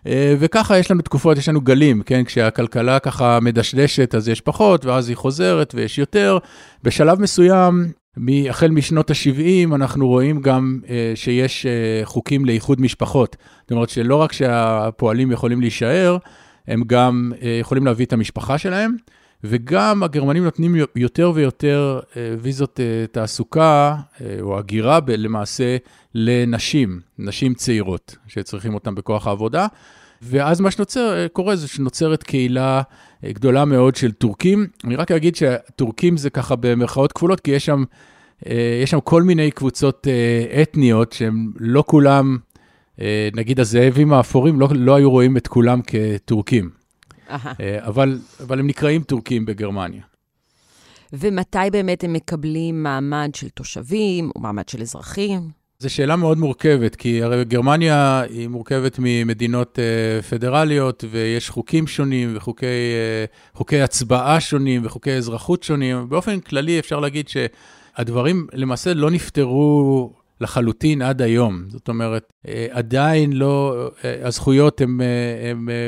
אה, 0.07 0.35
וככה 0.39 0.79
יש 0.79 0.91
לנו 0.91 1.03
תקופות, 1.03 1.39
יש 1.39 1.49
לנו 1.49 1.61
גלים, 1.61 2.03
כן? 2.03 2.25
כשהכלכלה 2.25 2.99
ככה 2.99 3.41
מדשדשת, 3.41 4.15
אז 4.15 4.29
יש 4.29 4.41
פחות, 4.41 4.85
ואז 4.85 5.09
היא 5.09 5.17
חוזרת 5.17 5.75
ויש 5.75 5.99
יותר. 5.99 6.39
בשלב 6.83 7.21
מסוים, 7.21 7.93
החל 8.49 8.71
משנות 8.71 9.11
ה-70, 9.11 9.75
אנחנו 9.75 10.09
רואים 10.09 10.41
גם 10.41 10.81
אה, 10.89 11.13
שיש 11.15 11.67
אה, 11.67 12.01
חוקים 12.05 12.45
לאיחוד 12.45 12.81
משפחות. 12.81 13.37
זאת 13.63 13.71
אומרת 13.71 13.89
שלא 13.89 14.17
רק 14.17 14.33
שהפועלים 14.33 15.33
יכולים 15.33 15.61
להישאר, 15.61 16.17
הם 16.69 16.83
גם 16.87 17.33
יכולים 17.61 17.87
להביא 17.87 18.07
את 18.07 18.13
המשפחה 18.13 18.59
שלהם. 18.59 18.97
וגם 19.45 20.03
הגרמנים 20.03 20.45
נותנים 20.45 20.75
יותר 20.97 21.33
ויותר 21.35 22.01
ויזות 22.41 22.81
תעסוקה, 23.13 23.97
או 24.41 24.59
הגירה 24.59 24.99
למעשה, 25.09 25.77
לנשים, 26.15 27.01
נשים 27.19 27.55
צעירות, 27.55 28.17
שצריכים 28.27 28.75
אותן 28.75 28.95
בכוח 28.95 29.27
העבודה. 29.27 29.67
ואז 30.23 30.61
מה 30.61 30.71
שנוצר, 30.71 31.27
קורה 31.33 31.57
זה 31.57 31.69
שנוצרת 31.69 32.23
קהילה 32.23 32.83
אה, 33.25 33.33
גדולה 33.33 33.65
מאוד 33.65 33.97
של 33.97 34.13
טורקים. 34.13 34.67
אני 34.85 34.97
רק 34.97 35.11
אגיד 35.11 35.37
שהטורקים 35.37 36.17
זה 36.17 36.31
ככה 36.31 36.57
במרכאות 36.57 37.13
כפולות, 37.13 37.41
כי 37.41 37.51
יש 37.51 37.67
שם, 37.67 37.85
אה, 38.47 38.81
יש 38.83 38.91
שם 38.91 39.01
כל 39.01 39.23
מיני 39.23 39.51
קבוצות 39.51 40.09
אה, 40.09 40.63
אתניות 40.63 41.13
שהם 41.13 41.53
לא 41.59 41.85
כולם, 41.87 42.39
נגיד 43.35 43.61
הזאבים 43.61 44.13
האפורים, 44.13 44.61
לא, 44.61 44.69
לא 44.75 44.95
היו 44.95 45.11
רואים 45.11 45.37
את 45.37 45.47
כולם 45.47 45.81
כטורקים. 45.87 46.84
אבל, 47.79 48.19
אבל 48.41 48.59
הם 48.59 48.67
נקראים 48.67 49.03
טורקים 49.03 49.47
בגרמניה. 49.47 50.03
ומתי 51.13 51.59
באמת 51.73 52.05
הם 52.05 52.13
מקבלים 52.13 52.83
מעמד 52.83 53.31
של 53.35 53.49
תושבים 53.49 54.31
או 54.37 54.41
מעמד 54.41 54.69
של 54.69 54.83
אזרחים? 54.83 55.51
זו 55.79 55.91
שאלה 55.91 56.17
מאוד 56.17 56.39
מורכבת, 56.39 56.97
כי 56.97 57.23
הרי 57.23 57.45
גרמניה 57.45 58.21
היא 58.21 58.49
מורכבת 58.49 58.97
ממדינות 58.99 59.79
uh, 59.79 60.23
פדרליות, 60.25 61.05
ויש 61.11 61.51
חוקים 61.51 61.87
שונים, 61.87 62.37
וחוקי 62.37 63.81
uh, 63.81 63.85
הצבעה 63.85 64.41
שונים, 64.41 64.83
וחוקי 64.85 65.13
אזרחות 65.13 65.63
שונים. 65.63 66.09
באופן 66.09 66.41
כללי 66.41 66.79
אפשר 66.79 67.01
להגיד 67.01 67.29
שהדברים 67.29 68.47
למעשה 68.53 68.95
לא 68.95 69.11
נפתרו 69.11 70.13
לחלוטין 70.41 71.03
עד 71.03 71.23
היום. 71.23 71.65
זאת 71.69 71.89
אומרת, 71.89 72.33
uh, 72.47 72.49
עדיין 72.71 73.33
לא, 73.33 73.89
uh, 73.91 74.05
הזכויות 74.27 74.81
הן 74.81 74.99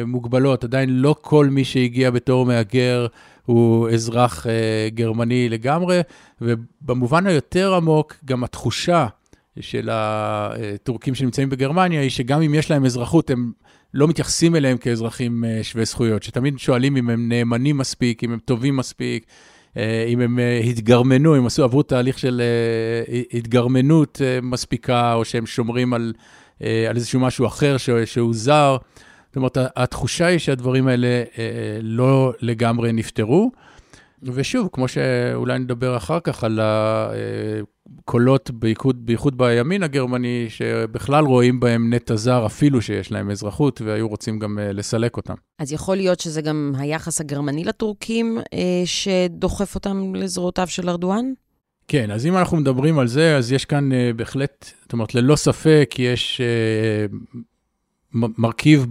מוגבלות, 0.06 0.64
עדיין 0.64 0.90
לא 0.90 1.14
כל 1.20 1.46
מי 1.46 1.64
שהגיע 1.64 2.10
בתור 2.10 2.46
מהגר 2.46 3.06
הוא 3.44 3.90
אזרח 3.90 4.46
גרמני 4.94 5.48
לגמרי, 5.48 6.00
ובמובן 6.40 7.26
היותר 7.26 7.74
עמוק, 7.74 8.14
גם 8.24 8.44
התחושה 8.44 9.06
של 9.60 9.88
הטורקים 9.92 11.14
שנמצאים 11.14 11.50
בגרמניה, 11.50 12.00
היא 12.00 12.10
שגם 12.10 12.42
אם 12.42 12.54
יש 12.54 12.70
להם 12.70 12.84
אזרחות, 12.84 13.30
הם 13.30 13.52
לא 13.94 14.08
מתייחסים 14.08 14.56
אליהם 14.56 14.76
כאזרחים 14.76 15.44
אה, 15.44 15.58
שווי 15.62 15.84
זכויות, 15.84 16.22
שתמיד 16.22 16.58
שואלים 16.58 16.96
אם 16.96 17.10
הם 17.10 17.28
נאמנים 17.28 17.78
מספיק, 17.78 18.24
אם 18.24 18.32
הם 18.32 18.38
טובים 18.44 18.76
מספיק, 18.76 19.24
אה, 19.24 19.34
אם 20.08 20.20
הם 20.20 20.38
אה, 20.38 20.58
התגרמנו, 20.58 21.36
אם 21.36 21.46
עשו, 21.46 21.64
עברו 21.64 21.82
תהליך 21.82 22.18
של 22.18 22.42
התגרמנות 23.32 24.20
מספיקה, 24.42 25.14
או 25.14 25.24
שהם 25.24 25.46
שומרים 25.46 25.94
על, 25.94 26.12
על 26.60 26.96
איזשהו 26.96 27.20
משהו 27.20 27.46
אחר 27.46 27.76
שהוא 28.04 28.34
זר. 28.34 28.76
זאת 29.26 29.36
אומרת, 29.36 29.58
התחושה 29.76 30.26
היא 30.26 30.38
שהדברים 30.38 30.88
האלה 30.88 31.22
לא 31.82 32.32
לגמרי 32.40 32.92
נפתרו. 32.92 33.50
ושוב, 34.22 34.68
כמו 34.72 34.88
שאולי 34.88 35.58
נדבר 35.58 35.96
אחר 35.96 36.20
כך 36.20 36.44
על 36.44 36.60
הקולות, 36.62 38.50
בייחוד, 38.50 39.06
בייחוד 39.06 39.38
בימין 39.38 39.82
הגרמני, 39.82 40.46
שבכלל 40.48 41.24
רואים 41.24 41.60
בהם 41.60 41.94
נטע 41.94 42.16
זר, 42.16 42.46
אפילו 42.46 42.82
שיש 42.82 43.12
להם 43.12 43.30
אזרחות, 43.30 43.82
והיו 43.84 44.08
רוצים 44.08 44.38
גם 44.38 44.58
אה, 44.58 44.72
לסלק 44.72 45.16
אותם. 45.16 45.34
אז 45.58 45.72
יכול 45.72 45.96
להיות 45.96 46.20
שזה 46.20 46.42
גם 46.42 46.72
היחס 46.78 47.20
הגרמני 47.20 47.64
לטורקים 47.64 48.38
אה, 48.52 48.82
שדוחף 48.84 49.74
אותם 49.74 50.14
לזרועותיו 50.14 50.66
של 50.66 50.88
ארדואן? 50.88 51.24
כן, 51.88 52.10
אז 52.10 52.26
אם 52.26 52.36
אנחנו 52.36 52.56
מדברים 52.56 52.98
על 52.98 53.06
זה, 53.06 53.36
אז 53.36 53.52
יש 53.52 53.64
כאן 53.64 53.92
uh, 53.92 54.16
בהחלט, 54.16 54.70
זאת 54.82 54.92
אומרת, 54.92 55.14
ללא 55.14 55.36
ספק, 55.36 55.94
יש 55.98 56.40
מרכיב 58.14 58.86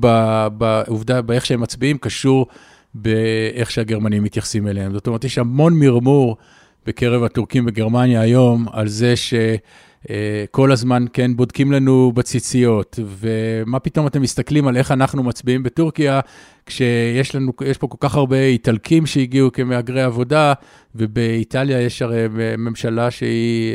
בעובדה, 0.57 1.21
באיך 1.21 1.45
שהם 1.45 1.61
מצביעים, 1.61 1.97
קשור 1.97 2.47
באיך 2.95 3.71
שהגרמנים 3.71 4.23
מתייחסים 4.23 4.67
אליהם. 4.67 4.93
זאת 4.93 5.07
אומרת, 5.07 5.23
יש 5.23 5.37
המון 5.37 5.79
מרמור 5.79 6.37
בקרב 6.85 7.23
הטורקים 7.23 7.65
בגרמניה 7.65 8.21
היום 8.21 8.65
על 8.71 8.87
זה 8.87 9.13
שכל 9.15 10.71
הזמן, 10.71 11.05
כן, 11.13 11.35
בודקים 11.35 11.71
לנו 11.71 12.11
בציציות, 12.15 12.99
ומה 13.05 13.79
פתאום 13.79 14.07
אתם 14.07 14.21
מסתכלים 14.21 14.67
על 14.67 14.77
איך 14.77 14.91
אנחנו 14.91 15.23
מצביעים 15.23 15.63
בטורקיה, 15.63 16.19
כשיש 16.65 17.35
לנו, 17.35 17.51
יש 17.65 17.77
פה 17.77 17.87
כל 17.87 17.97
כך 17.99 18.15
הרבה 18.15 18.41
איטלקים 18.41 19.05
שהגיעו 19.05 19.51
כמהגרי 19.51 20.01
עבודה, 20.01 20.53
ובאיטליה 20.95 21.81
יש 21.81 22.01
הרי 22.01 22.25
ממשלה 22.57 23.11
שהיא, 23.11 23.73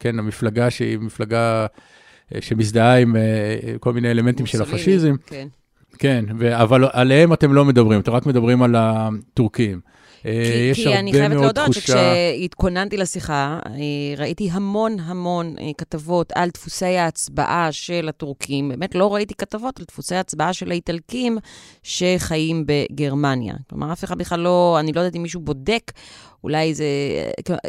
כן, 0.00 0.18
המפלגה 0.18 0.70
שהיא 0.70 0.98
מפלגה 0.98 1.66
שמזדהה 2.40 2.98
עם 2.98 3.16
כל 3.80 3.92
מיני 3.92 4.10
אלמנטים 4.10 4.46
של 4.46 4.62
הפשיזם. 4.62 5.14
כן. 5.26 5.48
כן, 6.02 6.24
ו- 6.38 6.62
אבל 6.62 6.84
עליהם 6.92 7.32
אתם 7.32 7.52
לא 7.52 7.64
מדברים, 7.64 8.00
אתם 8.00 8.12
רק 8.12 8.26
מדברים 8.26 8.62
על 8.62 8.74
הטורקים. 8.78 9.80
אה, 10.26 10.70
כי, 10.74 10.82
כי 10.84 10.94
אני 10.94 11.12
חייבת 11.12 11.34
להודות 11.34 11.64
תחושה... 11.64 11.80
שכשהתכוננתי 11.80 12.96
לשיחה, 12.96 13.58
אה, 13.66 13.72
ראיתי 14.16 14.48
המון 14.52 14.96
המון 15.00 15.54
אה, 15.58 15.70
כתבות 15.78 16.32
על 16.34 16.50
דפוסי 16.50 16.84
ההצבעה 16.84 17.72
של 17.72 18.08
הטורקים. 18.08 18.68
באמת 18.68 18.94
לא 18.94 19.14
ראיתי 19.14 19.34
כתבות 19.34 19.78
על 19.78 19.84
דפוסי 19.88 20.14
ההצבעה 20.14 20.52
של 20.52 20.70
האיטלקים 20.70 21.38
שחיים 21.82 22.64
בגרמניה. 22.66 23.54
כלומר, 23.70 23.92
אף 23.92 24.04
אחד 24.04 24.18
בכלל 24.18 24.40
לא, 24.40 24.76
אני 24.80 24.92
לא 24.92 25.00
יודעת 25.00 25.16
אם 25.16 25.22
מישהו 25.22 25.40
בודק 25.40 25.92
אולי 26.44 26.74
זה... 26.74 26.84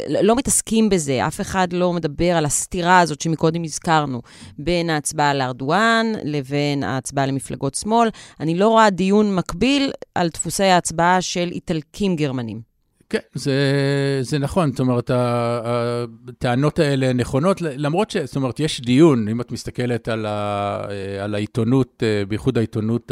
לא 0.10 0.36
מתעסקים 0.36 0.90
בזה, 0.90 1.28
אף 1.28 1.42
אחד 1.42 1.74
לא 1.74 1.94
מדבר 1.94 2.32
על 2.32 2.46
הסתירה 2.46 3.00
הזאת 3.00 3.22
שמקודם 3.22 3.64
הזכרנו, 3.64 4.22
בין 4.60 4.90
ההצבעה 4.90 5.34
לארדואן 5.34 6.12
לבין 6.24 6.84
ההצבעה 6.84 7.26
למפלגות 7.26 7.76
שמאל. 7.76 8.10
אני 8.40 8.56
לא 8.56 8.68
רואה 8.70 8.90
דיון 8.90 9.36
מקביל 9.36 9.92
על 10.16 10.30
דפוסי 10.30 10.64
ההצבעה 10.64 11.22
של 11.22 11.50
איטלקים 11.52 12.16
גרמנים. 12.16 12.73
כן, 13.14 13.20
זה, 13.34 13.54
זה 14.22 14.40
נכון, 14.40 14.72
זאת 14.72 14.80
אומרת, 14.80 15.12
הטענות 15.14 16.80
האלה 16.80 17.14
נכונות, 17.14 17.62
למרות 17.62 18.12
ש... 18.12 18.18
זאת 18.18 18.36
אומרת, 18.36 18.60
יש 18.60 18.82
דיון, 18.82 19.28
אם 19.28 19.42
את 19.42 19.52
מסתכלת 19.52 20.08
על, 20.08 20.26
ה, 20.26 20.86
על 21.22 21.36
העיתונות, 21.36 22.04
בייחוד 22.28 22.58
העיתונות, 22.58 23.12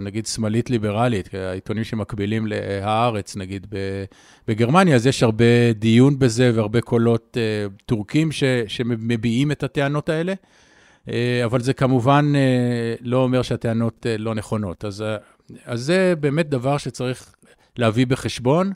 נגיד, 0.00 0.26
שמאלית-ליברלית, 0.26 1.34
העיתונים 1.34 1.84
שמקבילים 1.84 2.46
ל"הארץ", 2.46 3.36
נגיד, 3.36 3.66
בגרמניה, 4.48 4.96
אז 4.96 5.06
יש 5.06 5.22
הרבה 5.22 5.72
דיון 5.74 6.18
בזה 6.18 6.50
והרבה 6.54 6.80
קולות 6.80 7.36
אה, 7.40 7.66
טורקים 7.86 8.32
ש, 8.32 8.44
שמביעים 8.66 9.52
את 9.52 9.62
הטענות 9.62 10.08
האלה, 10.08 10.34
אה, 11.08 11.44
אבל 11.44 11.60
זה 11.60 11.72
כמובן 11.72 12.32
אה, 12.34 12.94
לא 13.00 13.16
אומר 13.16 13.42
שהטענות 13.42 14.06
לא 14.18 14.34
נכונות. 14.34 14.84
אז, 14.84 15.04
אז 15.64 15.80
זה 15.80 16.14
באמת 16.20 16.48
דבר 16.48 16.78
שצריך 16.78 17.34
להביא 17.76 18.06
בחשבון. 18.06 18.72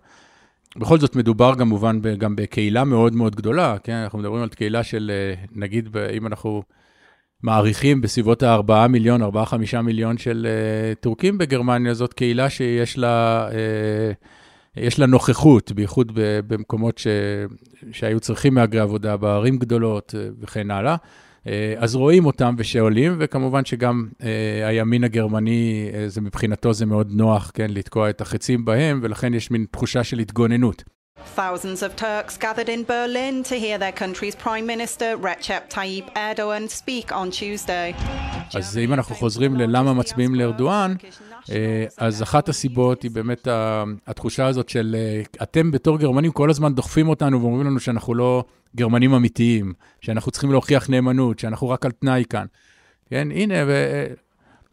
בכל 0.77 0.99
זאת 0.99 1.17
מדובר 1.17 1.55
כמובן 1.55 2.01
גם 2.19 2.37
בקהילה 2.37 2.85
מאוד 2.85 3.15
מאוד 3.15 3.37
גדולה, 3.37 3.77
כן? 3.83 3.93
אנחנו 3.93 4.19
מדברים 4.19 4.43
על 4.43 4.49
קהילה 4.49 4.83
של, 4.83 5.11
נגיד, 5.53 5.97
אם 6.17 6.27
אנחנו 6.27 6.63
מעריכים 7.43 8.01
בסביבות 8.01 8.43
ה-4 8.43 8.89
מיליון, 8.89 9.23
4-5 9.23 9.27
מיליון 9.83 10.19
של 10.19 10.47
uh, 10.47 10.95
טורקים 11.03 11.39
בגרמניה, 11.39 11.95
זאת 11.95 12.13
קהילה 12.13 12.51
שיש 12.51 12.99
לה, 12.99 13.49
uh, 13.49 13.55
יש 14.77 14.99
לה 14.99 15.07
נוכחות, 15.07 15.73
בייחוד 15.73 16.13
במקומות 16.47 16.99
ש, 16.99 17.07
שהיו 17.93 18.21
צריכים 18.21 18.55
מהגרי 18.55 18.81
עבודה, 18.81 19.17
בערים 19.17 19.59
גדולות 19.59 20.15
וכן 20.41 20.71
הלאה. 20.71 20.97
Uh, 21.47 21.49
אז 21.79 21.95
רואים 21.95 22.27
אותם 22.27 22.55
ושעולים, 22.59 23.17
וכמובן 23.19 23.65
שגם 23.65 24.07
uh, 24.13 24.23
הימין 24.67 25.05
הגרמני, 25.05 25.91
uh, 25.93 25.97
זה 26.07 26.21
מבחינתו 26.21 26.73
זה 26.73 26.87
מאוד 26.87 27.09
נוח, 27.11 27.51
כן, 27.55 27.67
לתקוע 27.71 28.11
את 28.11 28.21
החצים 28.21 28.65
בהם, 28.65 29.01
ולכן 29.03 29.35
יש 29.35 29.51
מין 29.51 29.67
תחושה 29.71 30.05
של 30.05 30.19
התגוננות. 30.19 30.85
Thousands 31.37 31.83
of 31.83 31.97
Turks 32.01 32.37
gathered 32.37 32.69
in 32.69 32.83
Berlin 32.93 33.43
to 33.51 33.55
hear 33.65 33.79
their 33.79 33.93
country's 33.93 34.35
Prime 34.45 34.67
Minister 34.67 35.17
Recep 35.29 35.63
Tayyip 35.75 36.07
Erdogan 36.17 36.69
speak 36.69 37.13
on 37.13 37.31
Tuesday. 37.31 37.95
אז 38.55 38.79
אם 38.79 38.93
אנחנו 38.93 39.15
חוזרים 39.15 39.57
ללמה 39.57 39.93
מצביעים 39.93 40.35
לארדואן, 40.35 40.95
אז 41.97 42.23
אחת 42.23 42.49
הסיבות 42.49 43.03
היא 43.03 43.11
באמת 43.11 43.49
התחושה 44.07 44.47
הזאת 44.47 44.69
של 44.69 44.97
אתם 45.43 45.71
בתור 45.71 45.99
גרמנים 45.99 46.33
כל 46.33 46.51
הזמן 46.51 46.75
דוחפים 46.75 47.09
אותנו 47.09 47.43
ואומרים 47.43 47.67
לנו 47.67 47.81
שאנחנו 47.81 48.15
לא 48.15 48.45
גרמנים 48.77 49.15
אמיתיים, 49.15 49.73
שאנחנו 50.01 50.31
צריכים 50.31 50.51
להוכיח 50.53 50.91
נאמנות, 50.91 51.39
שאנחנו 51.39 51.69
רק 51.69 51.87
על 51.87 51.91
תנאי 51.91 52.25
כאן. 52.31 52.47
כן, 53.11 53.29
הנה, 53.31 53.55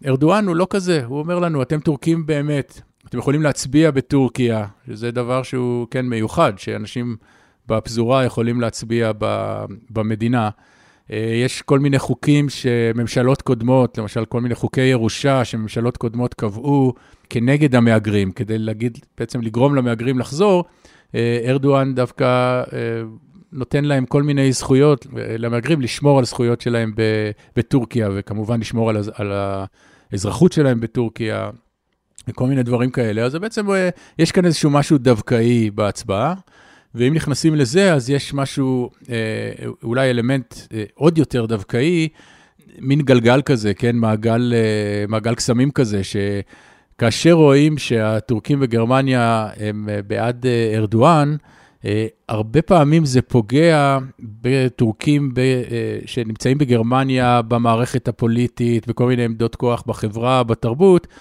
ארדואן 0.07 0.47
הוא 0.47 0.55
לא 0.55 0.67
כזה, 0.69 1.05
הוא 1.05 1.19
אומר 1.19 1.39
לנו, 1.39 1.61
אתם 1.61 1.79
טורקים 1.79 2.25
באמת, 2.25 2.81
אתם 3.09 3.17
יכולים 3.17 3.41
להצביע 3.41 3.91
בטורקיה, 3.91 4.65
שזה 4.87 5.11
דבר 5.11 5.43
שהוא 5.43 5.87
כן 5.91 6.05
מיוחד, 6.05 6.53
שאנשים 6.57 7.15
בפזורה 7.67 8.25
יכולים 8.25 8.61
להצביע 8.61 9.11
במדינה. 9.89 10.49
אה, 11.11 11.17
יש 11.43 11.61
כל 11.61 11.79
מיני 11.79 11.99
חוקים 11.99 12.49
שממשלות 12.49 13.41
קודמות, 13.41 13.97
למשל 13.97 14.25
כל 14.25 14.41
מיני 14.41 14.55
חוקי 14.55 14.81
ירושה 14.81 15.45
שממשלות 15.45 15.97
קודמות 15.97 16.33
קבעו 16.33 16.93
כנגד 17.29 17.75
המהגרים, 17.75 18.31
כדי 18.31 18.57
להגיד, 18.57 18.97
בעצם 19.17 19.41
לגרום 19.41 19.75
למהגרים 19.75 20.19
לחזור, 20.19 20.63
אה, 21.15 21.41
ארדואן 21.45 21.95
דווקא 21.95 22.25
אה, 22.73 22.79
נותן 23.51 23.85
להם 23.85 24.05
כל 24.05 24.23
מיני 24.23 24.51
זכויות, 24.51 25.07
למהגרים 25.37 25.81
לשמור 25.81 26.19
על 26.19 26.25
זכויות 26.25 26.61
שלהם 26.61 26.93
בטורקיה, 27.55 28.09
וכמובן 28.13 28.59
לשמור 28.59 28.89
על, 28.89 28.97
על 29.13 29.33
האזרחות 30.11 30.51
שלהם 30.51 30.79
בטורקיה, 30.79 31.49
וכל 32.27 32.47
מיני 32.47 32.63
דברים 32.63 32.91
כאלה. 32.91 33.21
אז 33.21 33.35
בעצם 33.35 33.65
יש 34.19 34.31
כאן 34.31 34.45
איזשהו 34.45 34.69
משהו 34.69 34.97
דווקאי 34.97 35.71
בהצבעה, 35.71 36.33
ואם 36.95 37.13
נכנסים 37.13 37.55
לזה, 37.55 37.93
אז 37.93 38.09
יש 38.09 38.33
משהו, 38.33 38.89
אה, 39.09 39.15
אולי 39.83 40.09
אלמנט 40.09 40.55
אה, 40.73 40.83
עוד 40.93 41.17
יותר 41.17 41.45
דווקאי, 41.45 42.07
מין 42.79 43.01
גלגל 43.01 43.41
כזה, 43.41 43.73
כן? 43.73 43.95
מעגל, 43.95 44.53
מעגל 45.07 45.35
קסמים 45.35 45.71
כזה, 45.71 46.01
שכאשר 46.03 47.31
רואים 47.33 47.77
שהטורקים 47.77 48.59
וגרמניה 48.61 49.49
הם 49.57 49.89
בעד 50.07 50.45
ארדואן, 50.75 51.35
הרבה 52.29 52.61
פעמים 52.61 53.05
זה 53.05 53.21
פוגע 53.21 53.97
בטורקים 54.19 55.33
ב, 55.33 55.41
שנמצאים 56.05 56.57
בגרמניה, 56.57 57.41
במערכת 57.41 58.07
הפוליטית, 58.07 58.87
בכל 58.87 59.07
מיני 59.07 59.25
עמדות 59.25 59.55
כוח 59.55 59.83
בחברה, 59.87 60.43
בתרבות, 60.43 61.07
אה, 61.07 61.17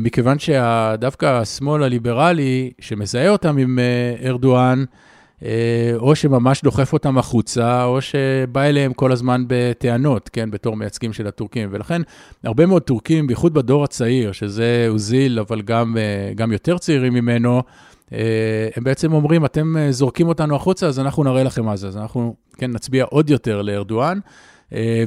מכיוון 0.00 0.38
שדווקא 0.38 1.26
השמאל 1.26 1.82
הליברלי, 1.82 2.70
שמזהה 2.80 3.28
אותם 3.28 3.58
עם 3.58 3.78
אה, 3.78 4.28
ארדואן, 4.28 4.84
אה, 5.44 5.92
או 5.96 6.16
שממש 6.16 6.62
דוחף 6.62 6.92
אותם 6.92 7.18
החוצה, 7.18 7.84
או 7.84 8.00
שבא 8.00 8.62
אליהם 8.62 8.92
כל 8.92 9.12
הזמן 9.12 9.44
בטענות, 9.46 10.30
כן, 10.32 10.50
בתור 10.50 10.76
מייצגים 10.76 11.12
של 11.12 11.26
הטורקים. 11.26 11.68
ולכן, 11.72 12.02
הרבה 12.44 12.66
מאוד 12.66 12.82
טורקים, 12.82 13.26
בייחוד 13.26 13.54
בדור 13.54 13.84
הצעיר, 13.84 14.32
שזה 14.32 14.86
אוזיל, 14.88 15.38
אבל 15.38 15.62
גם, 15.62 15.96
גם 16.34 16.52
יותר 16.52 16.78
צעירים 16.78 17.14
ממנו, 17.14 17.62
הם 18.76 18.84
בעצם 18.84 19.12
אומרים, 19.12 19.44
אתם 19.44 19.74
זורקים 19.90 20.28
אותנו 20.28 20.56
החוצה, 20.56 20.86
אז 20.86 21.00
אנחנו 21.00 21.24
נראה 21.24 21.42
לכם 21.42 21.64
מה 21.64 21.76
זה. 21.76 21.88
אז 21.88 21.96
אנחנו, 21.96 22.34
כן, 22.56 22.70
נצביע 22.70 23.04
עוד 23.04 23.30
יותר 23.30 23.62
לארדואן. 23.62 24.18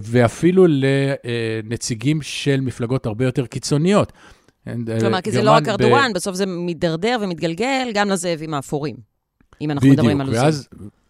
ואפילו 0.02 0.66
לנציגים 0.70 2.22
של 2.22 2.62
מפלגות 2.62 3.06
הרבה 3.06 3.26
יותר 3.26 3.46
קיצוניות. 3.46 4.12
כלומר, 5.00 5.22
כי 5.22 5.32
זה 5.32 5.42
לא 5.42 5.52
רק 5.52 5.68
ארדואן, 5.68 6.12
בסוף 6.16 6.36
זה 6.36 6.46
מידרדר 6.46 7.18
ומתגלגל 7.22 7.88
גם 7.94 8.10
לזאבים 8.10 8.54
האפורים, 8.54 8.96
אם 9.62 9.72
אנחנו 9.72 9.90
מדברים 9.90 10.22
על 10.22 10.34
זה. 10.34 10.42
ואז, 10.42 10.68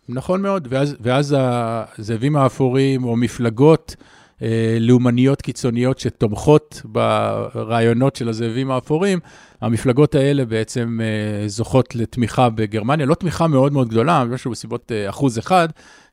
נכון 0.10 0.42
מאוד, 0.42 0.68
ואז, 0.72 0.96
ואז 1.00 1.36
הזאבים 1.38 2.36
האפורים 2.36 3.04
או 3.04 3.16
מפלגות 3.16 3.96
אה, 4.42 4.78
לאומניות 4.80 5.42
קיצוניות 5.42 6.00
שתומכות 6.00 6.82
ברעיונות 6.86 8.16
של 8.16 8.30
הזאבים 8.30 8.72
האפורים, 8.72 9.20
המפלגות 9.62 10.16
האלה 10.16 10.46
בעצם 10.46 11.00
אה, 11.02 11.48
זוכות 11.48 11.96
לתמיכה 11.96 12.50
בגרמניה, 12.50 13.06
לא 13.06 13.16
תמיכה 13.16 13.48
מאוד 13.48 13.74
מאוד 13.74 13.90
גדולה, 13.90 14.26
משהו 14.26 14.52
בסביבות 14.52 14.92
אה, 14.92 15.10
אחוז 15.10 15.40
אחד, 15.40 15.68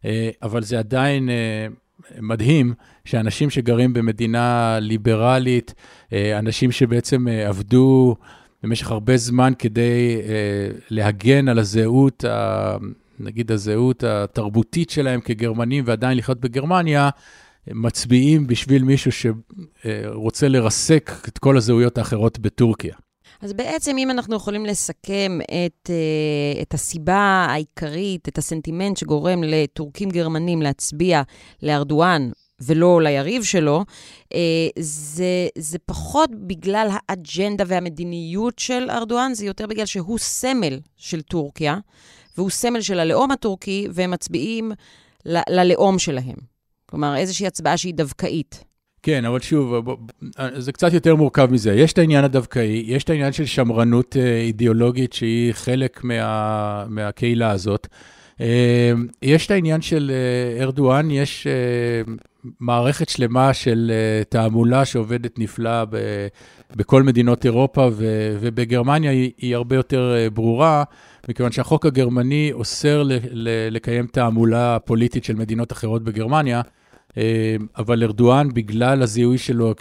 אה, 0.05 0.31
אבל 0.42 0.62
זה 0.62 0.79
עדיין... 0.79 1.31
אה, 1.31 1.66
מדהים 2.20 2.74
שאנשים 3.04 3.50
שגרים 3.50 3.92
במדינה 3.92 4.78
ליברלית, 4.80 5.74
אה, 6.12 6.38
אנשים 6.38 6.72
שבעצם 6.72 7.28
אה, 7.28 7.48
עבדו 7.48 8.16
במשך 8.62 8.90
הרבה 8.90 9.16
זמן 9.16 9.52
כדי 9.58 10.20
אה, 10.22 10.78
להגן 10.90 11.48
על 11.48 11.58
הזהות, 11.58 12.24
נגיד 13.20 13.52
הזהות 13.52 14.04
התרבותית 14.04 14.90
שלהם 14.90 15.20
כגרמנים 15.20 15.84
ועדיין 15.87 16.18
לחיות 16.18 16.40
בגרמניה, 16.40 17.11
מצביעים 17.72 18.46
בשביל 18.46 18.84
מישהו 18.84 19.11
שרוצה 19.12 20.48
לרסק 20.48 21.11
את 21.28 21.38
כל 21.38 21.56
הזהויות 21.56 21.98
האחרות 21.98 22.38
בטורקיה. 22.38 22.94
אז 23.40 23.53
בעצם, 23.53 23.98
אם 23.98 24.11
אנחנו 24.11 24.37
יכולים 24.37 24.66
לסכם 24.66 25.38
את, 25.66 25.90
את 26.62 26.74
הסיבה 26.74 27.46
העיקרית, 27.51 28.29
את 28.29 28.38
הסנטימנט 28.38 28.96
שגורם 28.96 29.44
לטורקים 29.44 30.09
גרמנים 30.09 30.62
להצביע 30.62 31.22
לארדואן 31.62 32.31
ולא 32.61 33.03
ליריב 33.03 33.42
שלו, 33.42 33.85
אה, 34.35 34.38
זה, 34.79 35.48
זה 35.59 35.79
פחות 35.79 36.31
בגלל 36.46 36.88
האג'נדה 36.92 37.64
והמדיניות 37.66 38.59
של 38.59 38.87
ארדואן, 38.90 39.35
זה 39.35 39.46
יותר 39.46 39.66
בגלל 39.66 39.87
שהוא 39.87 40.18
סמל 40.18 40.81
של 40.96 41.22
טורקיה, 41.22 41.79
והוא 42.37 42.51
סמל 42.51 42.81
של 42.81 43.01
הלאום 43.01 43.31
הטורקי, 43.31 43.87
והם 43.90 44.11
מצביעים 44.11 44.72
ל, 45.27 45.38
ללאום 45.51 45.98
שלהם. 45.98 46.37
כלומר, 46.87 47.16
איזושהי 47.16 47.46
הצבעה 47.46 47.77
שהיא 47.77 47.94
דווקאית. 47.94 48.67
כן, 49.02 49.24
אבל 49.24 49.40
שוב, 49.40 49.76
בוא, 49.78 49.96
זה 50.56 50.72
קצת 50.72 50.92
יותר 50.92 51.16
מורכב 51.16 51.48
מזה. 51.52 51.74
יש 51.74 51.92
את 51.92 51.98
העניין 51.98 52.24
הדווקאי, 52.24 52.84
יש 52.87 53.04
את 53.04 53.11
העניין 53.11 53.32
של 53.32 53.46
שמרנות 53.46 54.16
אה, 54.16 54.40
אידיאולוגית 54.40 55.12
שהיא 55.12 55.52
חלק 55.52 56.04
מה, 56.04 56.84
מהקהילה 56.88 57.50
הזאת. 57.50 57.87
אה, 58.40 58.92
יש 59.22 59.46
את 59.46 59.50
העניין 59.50 59.80
של 59.80 60.11
אה, 60.14 60.62
ארדואן, 60.62 61.11
יש 61.11 61.46
מערכת 62.61 63.08
שלמה 63.08 63.54
של 63.54 63.92
תעמולה 64.28 64.84
שעובדת 64.84 65.38
נפלא 65.38 65.84
ב, 65.84 65.96
בכל 66.76 67.02
מדינות 67.02 67.44
אירופה, 67.44 67.88
ובגרמניה 68.40 69.11
היא, 69.11 69.56
הרבה 69.56 69.76
יותר 69.76 70.28
ברורה, 70.32 70.84
מכיוון 71.28 71.52
שהחוק 71.52 71.87
הגרמני 71.87 72.50
אוסר 72.52 73.02
לקיים 73.70 74.06
תעמולה 74.06 74.78
פוליטית 74.78 75.24
של 75.24 75.34
מדינות 75.34 75.72
אחרות 75.72 76.04
בגרמניה. 76.04 76.62
אה, 77.18 77.57
אבל 77.78 78.02
ארדואן, 78.02 78.48
בגלל 78.54 79.02
הזיהוי 79.02 79.38
שלו 79.38 79.74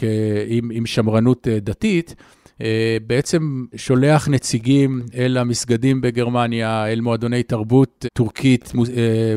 עם, 0.48 0.72
עם 0.74 0.86
שמרנות 0.86 1.48
אה, 1.48 1.60
דתית, 1.60 2.16
אה, 2.62 2.98
בעצם 3.08 3.66
שולח 3.76 4.28
נציגים 4.28 5.02
אל 5.16 5.38
המסגדים 5.38 6.02
בגרמניה, 6.02 6.88
אל 6.88 7.02
מועדוני 7.02 7.44
תרבות 7.44 8.06
טורקית 8.14 8.74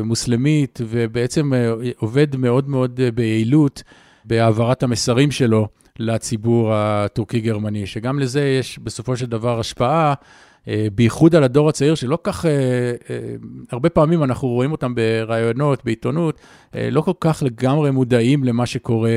מוסלמית, 0.03 0.79
ובעצם 0.89 1.51
עובד 1.97 2.35
מאוד 2.35 2.69
מאוד 2.69 2.99
ביעילות 3.15 3.83
בהעברת 4.25 4.83
המסרים 4.83 5.31
שלו 5.31 5.67
לציבור 5.99 6.73
הטורקי-גרמני, 6.73 7.85
שגם 7.85 8.19
לזה 8.19 8.41
יש 8.41 8.79
בסופו 8.79 9.17
של 9.17 9.25
דבר 9.25 9.59
השפעה. 9.59 10.13
אה, 10.67 10.87
בייחוד 10.95 11.35
על 11.35 11.43
הדור 11.43 11.69
הצעיר, 11.69 11.95
שלא 11.95 12.17
כך, 12.23 12.45
אה, 12.45 12.51
אה, 13.09 13.35
הרבה 13.71 13.89
פעמים 13.89 14.23
אנחנו 14.23 14.47
רואים 14.47 14.71
אותם 14.71 14.95
בראיונות, 14.95 15.85
בעיתונות, 15.85 16.39
לא 16.91 17.01
כל 17.01 17.11
כך 17.19 17.43
לגמרי 17.45 17.91
מודעים 17.91 18.43
למה 18.43 18.65
שקורה 18.65 19.11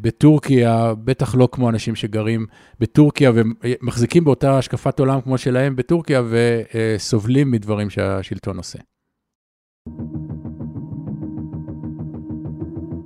בטורקיה, 0.00 0.94
בטח 1.04 1.34
לא 1.34 1.48
כמו 1.52 1.68
אנשים 1.68 1.94
שגרים 1.94 2.46
בטורקיה 2.80 3.32
ומחזיקים 3.34 4.24
באותה 4.24 4.58
השקפת 4.58 5.00
עולם 5.00 5.20
כמו 5.20 5.38
שלהם 5.38 5.76
בטורקיה 5.76 6.22
וסובלים 6.28 7.50
מדברים 7.50 7.90
שהשלטון 7.90 8.56
עושה. 8.56 8.78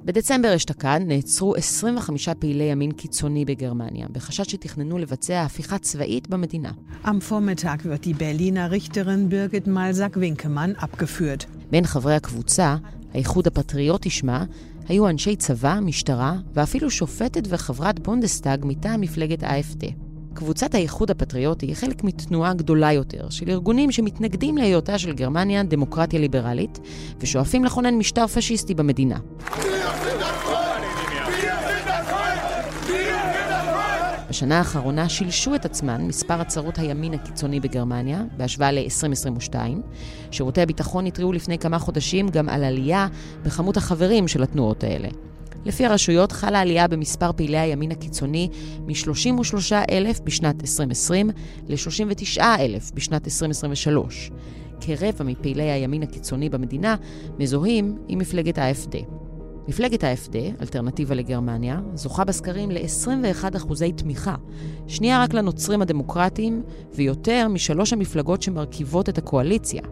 בדצמבר 0.05 0.57
אשתקד 0.57 1.01
נעצרו 1.07 1.55
25 1.57 2.29
פעילי 2.29 2.65
ימין 2.65 2.93
קיצוני 2.93 3.45
בגרמניה, 3.45 4.07
בחשד 4.13 4.45
שתכננו 4.45 4.99
לבצע 4.99 5.43
הפיכה 5.43 5.79
צבאית 5.79 6.29
במדינה. 6.29 6.71
Am 7.05 7.09
Vormittag 7.31 7.85
wird 7.85 8.05
die 8.05 8.15
Berliner 8.15 8.71
Richterin 8.73 9.29
Birgit 9.31 9.67
Malsack-Winkemann 9.67 10.83
abgeführt. 10.83 11.47
בין 11.71 11.85
חברי 11.85 12.15
הקבוצה, 12.15 12.77
האיחוד 13.15 13.47
הפטריוטי 13.47 14.11
שמה, 14.11 14.45
היו 14.89 15.09
אנשי 15.09 15.37
צבא, 15.37 15.79
משטרה 15.83 16.37
ואפילו 16.55 16.91
שופטת 16.91 17.43
וחברת 17.49 17.99
בונדסטאג 17.99 18.61
מטעם 18.65 19.01
מפלגת 19.01 19.43
AFD. 19.43 20.02
קבוצת 20.35 20.75
האיחוד 20.75 21.11
הפטריוטי 21.11 21.67
היא 21.67 21.75
חלק 21.75 22.05
מתנועה 22.05 22.55
גדולה 22.55 22.93
יותר 22.93 23.31
של 23.31 23.51
ארגונים 23.51 23.93
שמתנגדים 23.93 24.59
להיותה 24.59 24.99
של 24.99 25.13
גרמניה 25.13 25.63
דמוקרטיה 25.63 26.21
ליברלית 26.21 26.81
ושואפים 27.21 27.65
לכונן 27.65 27.95
משטר 27.95 28.27
פשיסטי 28.27 28.75
במדינה. 28.75 29.19
בשנה 34.33 34.59
האחרונה 34.59 35.09
שילשו 35.09 35.55
את 35.55 35.65
עצמן 35.65 36.03
מספר 36.03 36.41
הצהרות 36.41 36.79
הימין 36.79 37.15
הקיצוני 37.15 37.61
בגרמניה, 37.61 38.23
בהשוואה 38.37 38.73
ל-2022. 38.73 39.55
שירותי 40.31 40.63
הביטחון 40.63 41.07
התריעו 41.07 41.33
לפני 41.33 41.59
כמה 41.59 41.79
חודשים 41.79 42.29
גם 42.29 42.49
על 42.49 42.65
עלייה 42.65 43.07
בכמות 43.43 43.77
החברים 43.77 44.29
של 44.29 44.43
התנועות 44.43 44.85
האלה. 44.85 45.09
לפי 45.65 45.87
הרשויות 45.87 46.33
חלה 46.33 46.61
עלייה 46.61 46.89
במספר 46.89 47.33
פעילי 47.33 47.59
הימין 47.59 47.91
הקיצוני 47.91 48.49
מ-33,000 48.87 50.23
בשנת 50.25 50.63
2020 50.63 51.31
ל-39,000 51.69 52.95
בשנת 52.95 53.27
2023. 53.27 54.31
כרבע 54.81 55.25
מפעילי 55.25 55.71
הימין 55.71 56.03
הקיצוני 56.03 56.49
במדינה 56.49 56.97
מזוהים 57.39 57.99
עם 58.09 58.19
מפלגת 58.19 58.59
ה-FD. 58.59 58.97
מפלגת 59.69 60.05
ה-FD, 60.05 60.37
אלטרנטיבה 60.61 61.15
לגרמניה, 61.15 61.81
זוכה 61.95 62.25
בסקרים 62.25 62.71
ל-21 62.71 63.57
אחוזי 63.57 63.93
תמיכה, 63.93 64.35
שנייה 64.87 65.23
רק 65.23 65.35
לנוצרים 65.35 65.83
הדמוקרטיים, 65.83 66.63
ויותר 66.95 67.49
משלוש 67.49 67.93
המפלגות 67.93 68.43
שמרכיבות 68.43 69.09
את 69.09 69.19
הקואליציה. 69.19 69.83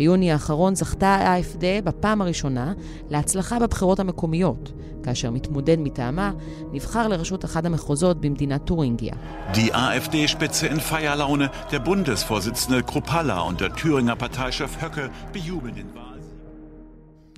ביוני 0.00 0.32
האחרון 0.32 0.74
זכתה 0.74 1.08
ה-AFD 1.08 1.64
בפעם 1.84 2.22
הראשונה 2.22 2.72
להצלחה 3.10 3.58
בבחירות 3.58 4.00
המקומיות, 4.00 4.72
כאשר 5.02 5.30
מתמודד 5.30 5.76
מטעמה 5.78 6.32
נבחר 6.72 7.08
לראשות 7.08 7.44
אחד 7.44 7.66
המחוזות 7.66 8.20
במדינת 8.20 8.64
טורינגיה. 8.64 9.14
Die 9.52 9.74
AfD-Spitze 9.74 10.66
in 10.72 10.80
Feierlaune, 10.80 11.50
der 11.72 11.80
Bundesvorsitzende 11.80 12.82
Kruppalla 12.82 13.40
und 13.40 13.60
der 13.60 13.74
Thüringer 13.74 14.16
Parteichef 14.16 14.82
Höcke 14.82 15.10
bejubeln 15.32 15.74
den 15.74 15.94
Wahl. 15.94 16.09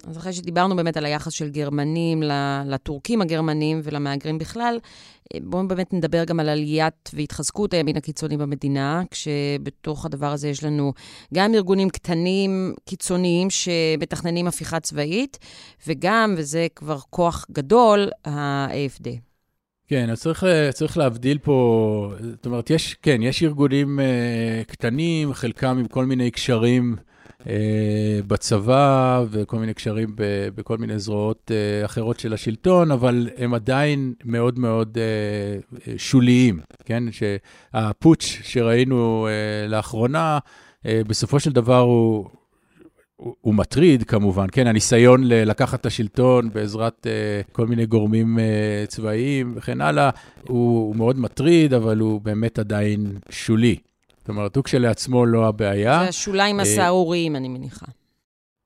אז 0.06 0.18
אחרי 0.18 0.32
שדיברנו 0.32 0.76
באמת 0.76 0.96
על 0.96 1.04
היחס 1.04 1.32
של 1.32 1.48
גרמנים 1.48 2.22
לטורקים 2.66 3.22
הגרמנים 3.22 3.80
ולמהגרים 3.84 4.38
בכלל, 4.38 4.78
בואו 5.42 5.68
באמת 5.68 5.92
נדבר 5.92 6.24
גם 6.24 6.40
על 6.40 6.48
עליית 6.48 7.10
והתחזקות 7.14 7.74
הימין 7.74 7.96
הקיצוני 7.96 8.36
במדינה, 8.36 9.02
כשבתוך 9.10 10.06
הדבר 10.06 10.32
הזה 10.32 10.48
יש 10.48 10.64
לנו 10.64 10.92
גם 11.34 11.54
ארגונים 11.54 11.90
קטנים, 11.90 12.74
קיצוניים, 12.84 13.50
שמתכננים 13.50 14.46
הפיכה 14.46 14.80
צבאית, 14.80 15.38
וגם, 15.86 16.34
וזה 16.36 16.66
כבר 16.76 16.98
כוח 17.10 17.46
גדול, 17.52 18.10
ה-AFD. 18.24 19.08
כן, 19.88 20.10
אז 20.10 20.20
צריך, 20.20 20.44
צריך 20.72 20.98
להבדיל 20.98 21.38
פה, 21.38 22.12
זאת 22.20 22.46
אומרת, 22.46 22.70
יש, 22.70 22.94
כן, 22.94 23.22
יש 23.22 23.42
ארגונים 23.42 23.98
uh, 23.98 24.70
קטנים, 24.70 25.34
חלקם 25.34 25.78
עם 25.78 25.86
כל 25.86 26.04
מיני 26.04 26.30
קשרים. 26.30 26.96
אה, 27.48 28.20
בצבא 28.26 29.24
וכל 29.30 29.58
מיני 29.58 29.74
קשרים 29.74 30.14
בכל 30.54 30.78
מיני 30.78 30.98
זרועות 30.98 31.50
אה, 31.54 31.84
אחרות 31.84 32.20
של 32.20 32.32
השלטון, 32.32 32.90
אבל 32.90 33.28
הם 33.36 33.54
עדיין 33.54 34.14
מאוד 34.24 34.58
מאוד 34.58 34.98
אה, 34.98 35.96
שוליים, 35.96 36.60
כן? 36.84 37.04
שהפוטש 37.12 38.40
שראינו 38.42 39.28
לאחרונה, 39.68 40.38
בסופו 40.84 41.40
של 41.40 41.52
דבר 41.52 41.78
הוא... 41.78 42.28
הוא, 43.40 43.54
מטריד 43.54 44.02
כמובן, 44.02 44.46
כן, 44.52 44.66
הניסיון 44.66 45.24
לקחת 45.24 45.80
את 45.80 45.86
השלטון 45.86 46.50
בעזרת 46.52 47.06
uh, 47.06 47.52
כל 47.52 47.66
מיני 47.66 47.86
גורמים 47.86 48.38
uh, 48.38 48.86
צבאיים 48.86 49.52
וכן 49.56 49.80
הלאה, 49.80 50.10
הוא, 50.48 50.86
הוא 50.86 50.96
מאוד 50.96 51.18
מטריד, 51.18 51.74
אבל 51.74 51.98
הוא 51.98 52.20
באמת 52.20 52.58
עדיין 52.58 53.18
שולי. 53.30 53.76
זאת 54.22 54.28
אומרת, 54.28 54.56
הוא 54.56 54.64
כשלעצמו 54.64 55.26
לא 55.26 55.48
הבעיה. 55.48 55.98
זה 56.02 56.08
השוליים 56.08 56.60
אה, 56.60 56.62
הסהרוריים, 56.62 57.36
אני 57.36 57.48
מניחה. 57.48 57.86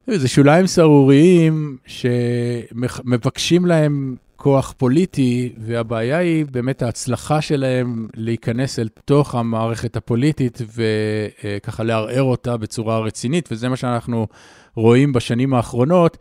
זה 0.06 0.28
שוליים 0.28 0.66
סהרוריים 0.66 1.76
שמבקשים 1.86 3.66
להם 3.66 4.16
כוח 4.36 4.74
פוליטי, 4.76 5.52
והבעיה 5.58 6.18
היא 6.18 6.46
באמת 6.50 6.82
ההצלחה 6.82 7.40
שלהם 7.40 8.08
להיכנס 8.14 8.78
אל 8.78 8.88
תוך 9.04 9.34
המערכת 9.34 9.96
הפוליטית 9.96 10.58
וככה 10.76 11.84
לערער 11.84 12.22
אותה 12.22 12.56
בצורה 12.56 12.98
רצינית, 12.98 13.48
וזה 13.52 13.68
מה 13.68 13.76
שאנחנו 13.76 14.26
רואים 14.74 15.12
בשנים 15.12 15.54
האחרונות. 15.54 16.16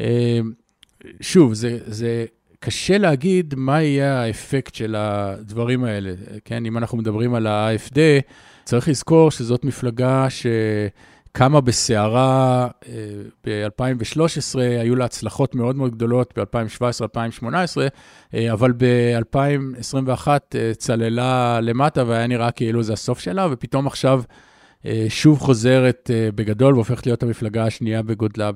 אה, 0.00 0.38
שוב, 1.20 1.54
זה, 1.54 1.78
זה 1.86 2.24
קשה 2.60 2.98
להגיד 2.98 3.54
מה 3.56 3.82
יהיה 3.82 4.20
האפקט 4.20 4.74
של 4.74 4.94
הדברים 4.98 5.84
האלה, 5.84 6.12
כן? 6.44 6.66
אם 6.66 6.78
אנחנו 6.78 6.98
מדברים 6.98 7.34
על 7.34 7.46
ה-AFD, 7.46 7.98
צריך 8.64 8.88
לזכור 8.88 9.30
שזאת 9.30 9.64
מפלגה 9.64 10.26
שקמה 10.30 11.60
בסערה 11.60 12.68
אה, 12.88 12.92
ב-2013, 13.46 14.58
היו 14.58 14.96
לה 14.96 15.04
הצלחות 15.04 15.54
מאוד 15.54 15.76
מאוד 15.76 15.94
גדולות 15.94 16.38
ב-2017-2018, 16.38 17.46
אה, 18.34 18.52
אבל 18.52 18.72
ב-2021 18.76 20.28
אה, 20.28 20.72
צללה 20.76 21.60
למטה 21.60 22.04
והיה 22.06 22.26
נראה 22.26 22.50
כאילו 22.50 22.82
זה 22.82 22.92
הסוף 22.92 23.20
שלה, 23.20 23.46
ופתאום 23.50 23.86
עכשיו 23.86 24.22
שוב 25.08 25.38
חוזרת 25.38 26.10
בגדול 26.34 26.74
והופכת 26.74 27.06
להיות 27.06 27.22
המפלגה 27.22 27.64
השנייה 27.64 28.02
בגודלה 28.02 28.50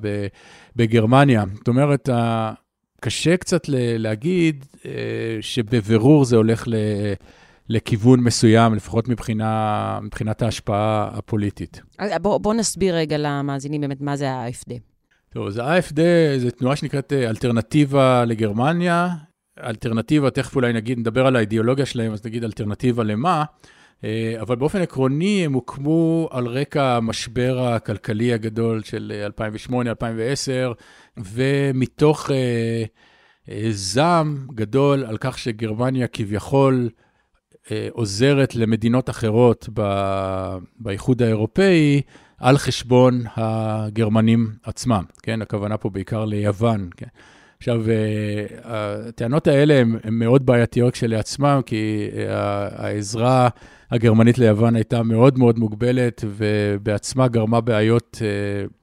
בגרמניה. 0.76 1.44
זאת 1.54 1.68
אומרת, 1.68 2.08
קשה 3.00 3.36
קצת 3.36 3.62
להגיד 3.68 4.64
שבבירור 5.40 6.24
זה 6.24 6.36
הולך. 6.36 6.66
לכיוון 7.68 8.20
מסוים, 8.20 8.74
לפחות 8.74 9.08
מבחינה, 9.08 9.98
מבחינת 10.02 10.42
ההשפעה 10.42 11.10
הפוליטית. 11.12 11.80
אה, 12.00 12.18
בוא, 12.18 12.38
בוא 12.38 12.54
נסביר 12.54 12.94
רגע 12.94 13.16
למאזינים 13.18 13.80
באמת 13.80 14.00
מה 14.00 14.16
זה 14.16 14.30
ה-AFD. 14.30 14.72
טוב, 15.32 15.46
אז 15.46 15.58
ה-AFD 15.58 16.00
זו 16.38 16.50
תנועה 16.50 16.76
שנקראת 16.76 17.12
אה, 17.12 17.28
אלטרנטיבה 17.28 18.24
לגרמניה. 18.24 19.08
אלטרנטיבה, 19.64 20.30
תכף 20.30 20.56
אולי 20.56 20.72
נגיד, 20.72 20.98
נדבר 20.98 21.26
על 21.26 21.36
האידיאולוגיה 21.36 21.86
שלהם, 21.86 22.12
אז 22.12 22.26
נגיד 22.26 22.44
אלטרנטיבה 22.44 23.04
למה. 23.04 23.44
אה, 24.04 24.34
אבל 24.40 24.56
באופן 24.56 24.80
עקרוני 24.80 25.44
הם 25.44 25.52
הוקמו 25.52 26.28
על 26.32 26.46
רקע 26.46 26.96
המשבר 26.96 27.60
הכלכלי 27.60 28.32
הגדול 28.32 28.82
של 28.82 29.28
2008-2010, 29.70 29.72
ומתוך 31.16 32.30
זעם 33.70 34.46
גדול 34.54 35.04
על 35.04 35.16
כך 35.20 35.38
שגרמניה 35.38 36.06
כביכול 36.06 36.88
אה, 36.94 37.07
עוזרת 37.90 38.54
למדינות 38.54 39.10
אחרות 39.10 39.68
באיחוד 40.78 41.22
האירופאי 41.22 42.00
על 42.38 42.58
חשבון 42.58 43.22
הגרמנים 43.36 44.52
עצמם, 44.62 45.02
כן? 45.22 45.42
הכוונה 45.42 45.76
פה 45.76 45.90
בעיקר 45.90 46.24
ליוון, 46.24 46.88
כן? 46.96 47.06
עכשיו, 47.58 47.82
אה, 47.90 48.46
הטענות 48.64 49.46
האלה 49.46 49.82
הן 50.04 50.14
מאוד 50.14 50.46
בעייתיות 50.46 50.92
כשלעצמן, 50.94 51.60
כי 51.66 52.08
אה, 52.16 52.68
העזרה 52.84 53.48
הגרמנית 53.90 54.38
ליוון 54.38 54.76
הייתה 54.76 55.02
מאוד 55.02 55.38
מאוד 55.38 55.58
מוגבלת, 55.58 56.24
ובעצמה 56.26 57.28
גרמה 57.28 57.60
בעיות 57.60 58.22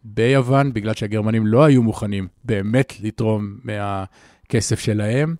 ביוון, 0.03 0.73
בגלל 0.73 0.93
שהגרמנים 0.93 1.47
לא 1.47 1.63
היו 1.63 1.83
מוכנים 1.83 2.27
באמת 2.43 2.93
לתרום 3.03 3.57
מהכסף 3.63 4.79
שלהם. 4.79 5.35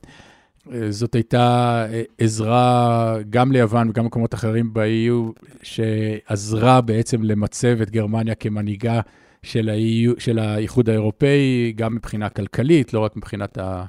זאת 0.89 1.15
הייתה 1.15 1.85
אה, 1.89 2.01
עזרה 2.17 3.17
גם 3.29 3.51
ליוון 3.51 3.89
וגם 3.89 4.03
במקומות 4.03 4.33
אחרים 4.33 4.73
ב-EU, 4.73 5.45
שעזרה 5.63 6.81
בעצם 6.81 7.23
למצב 7.23 7.81
את 7.81 7.89
גרמניה 7.89 8.35
כמנהיגה 8.35 9.01
של, 9.43 9.69
של 10.17 10.39
האיחוד 10.39 10.89
האירופאי, 10.89 11.73
גם 11.75 11.95
מבחינה 11.95 12.29
כלכלית, 12.29 12.93
לא 12.93 12.99
רק 12.99 13.17
מבחינת 13.17 13.57
אה, 13.57 13.83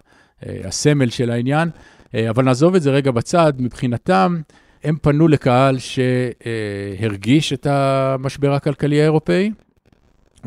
הסמל 0.64 1.10
של 1.10 1.30
העניין. 1.30 1.68
אה, 2.14 2.30
אבל 2.30 2.44
נעזוב 2.44 2.74
את 2.74 2.82
זה 2.82 2.90
רגע 2.90 3.10
בצד, 3.10 3.52
מבחינתם, 3.58 4.40
הם 4.84 4.96
פנו 5.02 5.28
לקהל 5.28 5.78
שהרגיש 5.78 7.52
את 7.52 7.66
המשבר 7.66 8.52
הכלכלי 8.52 9.00
האירופאי, 9.00 9.50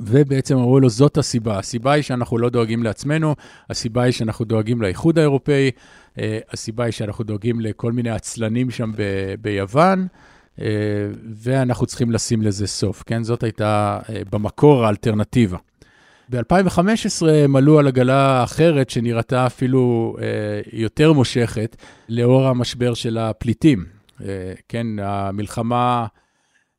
ובעצם 0.03 0.57
אמרו 0.57 0.79
לו, 0.79 0.89
זאת 0.89 1.17
הסיבה. 1.17 1.59
הסיבה 1.59 1.91
היא 1.91 2.03
שאנחנו 2.03 2.37
לא 2.37 2.49
דואגים 2.49 2.83
לעצמנו, 2.83 3.35
הסיבה 3.69 4.03
היא 4.03 4.11
שאנחנו 4.11 4.45
דואגים 4.45 4.81
לאיחוד 4.81 5.19
האירופאי, 5.19 5.71
אה, 6.19 6.39
הסיבה 6.51 6.83
היא 6.83 6.91
שאנחנו 6.91 7.23
דואגים 7.23 7.59
לכל 7.59 7.91
מיני 7.91 8.09
עצלנים 8.09 8.71
שם 8.71 8.91
ב- 8.95 9.33
ביוון, 9.41 10.07
אה, 10.61 10.65
ואנחנו 11.35 11.85
צריכים 11.85 12.11
לשים 12.11 12.41
לזה 12.41 12.67
סוף, 12.67 13.03
כן? 13.03 13.23
זאת 13.23 13.43
הייתה 13.43 13.99
אה, 14.09 14.21
במקור 14.31 14.85
האלטרנטיבה. 14.85 15.57
ב-2015 16.29 17.27
הם 17.27 17.55
עלו 17.55 17.79
על 17.79 17.87
עגלה 17.87 18.43
אחרת 18.43 18.89
שנראתה 18.89 19.45
אפילו 19.45 20.15
יותר 20.73 21.13
מושכת 21.13 21.75
לאור 22.09 22.47
המשבר 22.47 22.93
של 22.93 23.17
הפליטים. 23.17 23.85
כן, 24.67 24.87
המלחמה, 25.01 26.05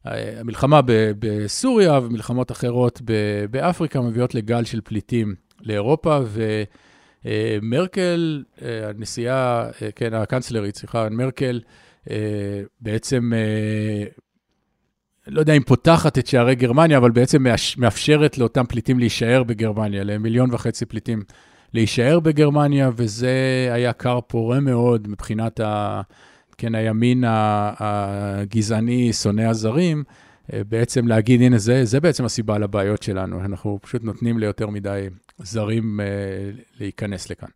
המלחמה 0.04 0.80
בסוריה 1.18 1.98
ומלחמות 1.98 2.52
אחרות 2.52 3.00
באפריקה 3.50 4.00
מביאות 4.00 4.34
לגל 4.34 4.64
של 4.64 4.80
פליטים 4.84 5.34
לאירופה, 5.62 6.18
ומרקל, 7.24 8.44
אה, 8.62 8.68
אה, 8.68 8.88
הנשיאה, 8.88 9.70
אה, 9.82 9.90
כן, 9.96 10.14
הקנצלרית, 10.14 10.76
סליחה, 10.76 11.08
מרקל, 11.08 11.60
בעצם 12.80 13.32
לא 15.26 15.40
יודע 15.40 15.52
אם 15.52 15.62
פותחת 15.62 16.18
את 16.18 16.26
שערי 16.26 16.54
גרמניה, 16.54 16.98
אבל 16.98 17.10
בעצם 17.10 17.46
מאפשרת 17.78 18.38
לאותם 18.38 18.64
פליטים 18.68 18.98
להישאר 18.98 19.42
בגרמניה, 19.42 20.04
למיליון 20.04 20.54
וחצי 20.54 20.86
פליטים 20.86 21.22
להישאר 21.74 22.20
בגרמניה, 22.20 22.90
וזה 22.96 23.68
היה 23.72 23.92
כר 23.92 24.20
פורה 24.26 24.60
מאוד 24.60 25.08
מבחינת 25.08 25.60
ה, 25.60 26.00
כן, 26.60 26.74
הימין 26.74 27.24
הגזעני, 27.78 29.12
שונא 29.12 29.42
הזרים, 29.42 30.04
בעצם 30.48 31.08
להגיד, 31.08 31.42
הנה, 31.42 31.58
זה, 31.58 31.84
זה 31.84 32.00
בעצם 32.00 32.24
הסיבה 32.24 32.58
לבעיות 32.58 33.02
שלנו, 33.02 33.40
אנחנו 33.40 33.78
פשוט 33.82 34.04
נותנים 34.04 34.38
ליותר 34.38 34.66
מדי 34.66 35.06
זרים 35.38 36.00
להיכנס 36.80 37.30
לכאן. 37.30 37.48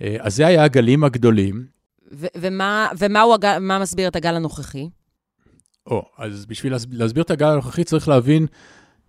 אז 0.00 0.36
זה 0.36 0.46
היה 0.46 0.64
הגלים 0.64 1.04
הגדולים. 1.04 1.66
ו- 2.12 2.26
ומה, 2.36 2.88
ומה 2.98 3.22
הגל, 3.34 3.58
מסביר 3.58 4.08
את 4.08 4.16
הגל 4.16 4.34
הנוכחי? 4.34 4.88
או, 5.86 6.08
אז 6.18 6.46
בשביל 6.46 6.74
להסביר 6.90 7.22
את 7.22 7.30
הגל 7.30 7.46
הנוכחי 7.48 7.84
צריך 7.84 8.08
להבין 8.08 8.46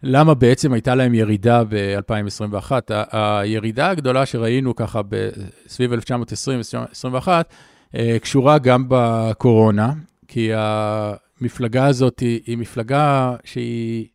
למה 0.04 0.34
בעצם 0.34 0.74
הייתה 0.74 0.96
להם 0.96 1.14
ירידה 1.14 1.64
ב-2021. 1.70 2.72
הירידה 3.12 3.90
הגדולה 3.90 4.26
שראינו 4.26 4.76
ככה 4.76 5.02
סביב 5.68 5.94
1920-2021 5.94 7.28
אה, 7.28 7.42
קשורה 8.22 8.58
גם 8.58 8.86
בקורונה, 8.88 9.94
כי 10.28 10.50
המפלגה 10.54 11.86
הזאת 11.86 12.20
היא, 12.20 12.40
היא 12.46 12.58
מפלגה 12.58 13.36
שהיא 13.44 14.08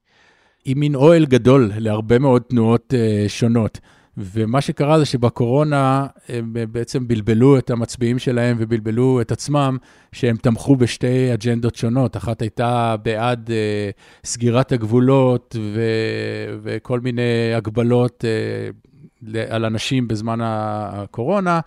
היא 0.64 0.76
מין 0.76 0.94
אוהל 0.94 1.26
גדול 1.26 1.70
להרבה 1.76 2.18
מאוד 2.18 2.42
תנועות 2.42 2.94
uh, 2.94 3.28
שונות. 3.28 3.80
ומה 4.16 4.60
שקרה 4.60 4.98
זה 4.98 5.04
שבקורונה 5.04 6.06
הם 6.28 6.54
בעצם 6.72 7.08
בלבלו 7.08 7.58
את 7.58 7.70
המצביעים 7.70 8.18
שלהם 8.18 8.56
ובלבלו 8.60 9.20
את 9.20 9.32
עצמם, 9.32 9.76
שהם 10.12 10.36
תמכו 10.36 10.76
בשתי 10.76 11.34
אג'נדות 11.34 11.74
שונות. 11.74 12.16
אחת 12.16 12.42
הייתה 12.42 12.96
בעד 13.02 13.50
uh, 13.50 14.26
סגירת 14.26 14.72
הגבולות 14.72 15.56
ו- 15.58 16.58
וכל 16.62 17.00
מיני 17.00 17.54
הגבלות 17.56 18.24
uh, 18.24 19.38
על 19.48 19.64
אנשים 19.64 20.08
בזמן 20.08 20.38
הקורונה, 20.42 21.60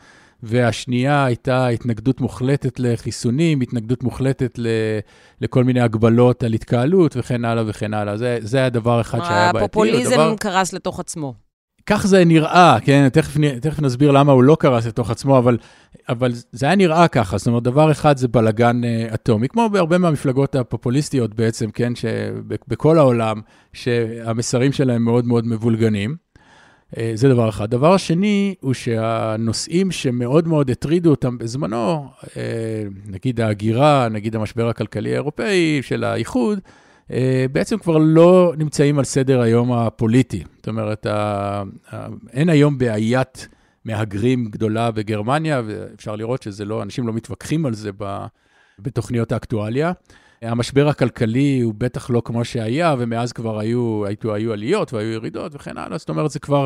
והשנייה 0.44 1.26
הייתה 1.26 1.68
התנגדות 1.68 2.22
מוחלטת 2.22 2.80
לחיסונים, 2.80 3.62
התנגדות 3.62 4.04
מוחלטת 4.04 4.60
ל- 4.60 4.68
לכל 5.42 5.64
מיני 5.64 5.82
הגבלות 5.82 6.44
על 6.44 6.54
התקהלות 6.54 7.18
וכן 7.18 7.46
הלאה 7.46 7.64
וכן 7.68 7.94
הלאה. 7.94 8.18
זה, 8.18 8.38
זה 8.42 8.58
היה 8.58 8.70
דבר 8.70 9.02
אחד 9.02 9.20
שהיה 9.24 9.54
בעייתי. 9.54 9.66
הפופוליזם 9.66 10.12
הדבר... 10.12 10.36
קרס 10.40 10.74
לתוך 10.74 11.00
עצמו. 11.00 11.34
כך 11.86 12.08
זה 12.08 12.26
נראה, 12.26 12.78
כן? 12.84 13.10
תכף, 13.10 13.38
תכף 13.62 13.82
נסביר 13.82 14.12
למה 14.12 14.32
הוא 14.32 14.44
לא 14.44 14.58
קרס 14.60 14.86
לתוך 14.86 15.10
עצמו, 15.10 15.38
אבל, 15.38 15.58
אבל 16.10 16.32
זה 16.52 16.66
היה 16.66 16.76
נראה 16.76 17.08
ככה. 17.08 17.38
זאת 17.38 17.48
אומרת, 17.48 17.64
דבר 17.64 17.92
אחד 17.92 18.18
זה 18.18 18.28
בלאגן 18.28 18.82
uh, 18.84 19.14
אטומי, 19.14 19.48
כמו 19.48 19.70
בהרבה 19.70 19.98
מהמפלגות 19.98 20.56
הפופוליסטיות 20.56 21.34
בעצם, 21.34 21.72
כן? 21.72 21.94
שבכל 21.96 22.98
העולם, 22.98 23.42
שהמסרים 23.74 24.72
שלהם 24.72 25.04
מאוד 25.04 25.26
מאוד 25.26 25.48
מבולגנים. 25.48 26.25
Uh, 26.94 26.98
זה 27.14 27.30
דבר 27.30 27.50
אחד. 27.50 27.70
דבר 27.70 27.98
שני, 27.98 28.56
הוא 28.62 28.74
שהנושאים 28.74 29.92
שמאוד 29.92 30.48
מאוד 30.48 30.70
הטרידו 30.70 31.10
אותם 31.10 31.38
בזמנו, 31.38 32.08
uh, 32.22 32.28
נגיד 33.06 33.42
ההגירה, 33.42 34.10
נגיד 34.10 34.36
המשבר 34.36 34.70
הכלכלי 34.70 35.12
האירופאי 35.12 35.80
של 35.82 36.04
האיחוד, 36.04 36.60
אה, 37.12 37.46
בעצם 37.52 37.78
כבר 37.78 37.98
לא 37.98 38.54
נמצאים 38.58 39.00
על 39.00 39.06
סדר 39.06 39.42
היום 39.42 39.72
הפוליטי. 39.72 40.44
זאת 40.58 40.68
אומרת, 40.68 41.08
אין 42.34 42.50
היום 42.50 42.78
בעיית 42.78 43.48
מהגרים 43.86 44.46
גדולה 44.46 44.92
בגרמניה, 44.92 45.62
ואפשר 45.66 46.16
לראות 46.16 46.44
שזה 46.44 46.66
לא, 46.66 46.84
אנשים 46.84 47.08
לא 47.08 47.14
מתווכחים 47.14 47.66
על 47.66 47.74
זה 47.74 47.90
בתוכניות 48.80 49.32
האקטואליה. 49.32 49.92
המשבר 50.48 50.88
הכלכלי 50.88 51.60
הוא 51.62 51.74
בטח 51.78 52.10
לא 52.10 52.22
כמו 52.26 52.46
שהיה, 52.46 52.96
ומאז 53.00 53.34
כבר 53.34 53.60
היו, 53.60 54.04
היו, 54.06 54.34
היו 54.34 54.54
עליות 54.54 54.94
והיו 54.94 55.12
ירידות 55.12 55.56
וכן 55.56 55.78
הלאה, 55.78 55.98
זאת 55.98 56.10
אומרת, 56.10 56.32
זה 56.32 56.40
כבר 56.40 56.66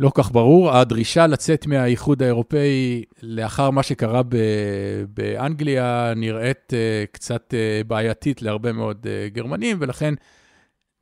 לא 0.00 0.12
כך 0.14 0.32
ברור. 0.32 0.70
הדרישה 0.70 1.26
לצאת 1.26 1.66
מהאיחוד 1.66 2.22
האירופאי 2.22 3.04
לאחר 3.22 3.70
מה 3.70 3.82
שקרה 3.82 4.22
ב- 4.22 5.04
באנגליה 5.14 6.12
נראית 6.16 6.72
uh, 6.72 7.12
קצת 7.12 7.54
uh, 7.54 7.86
בעייתית 7.86 8.42
להרבה 8.42 8.72
מאוד 8.72 9.06
uh, 9.06 9.34
גרמנים, 9.34 9.76
ולכן 9.80 10.14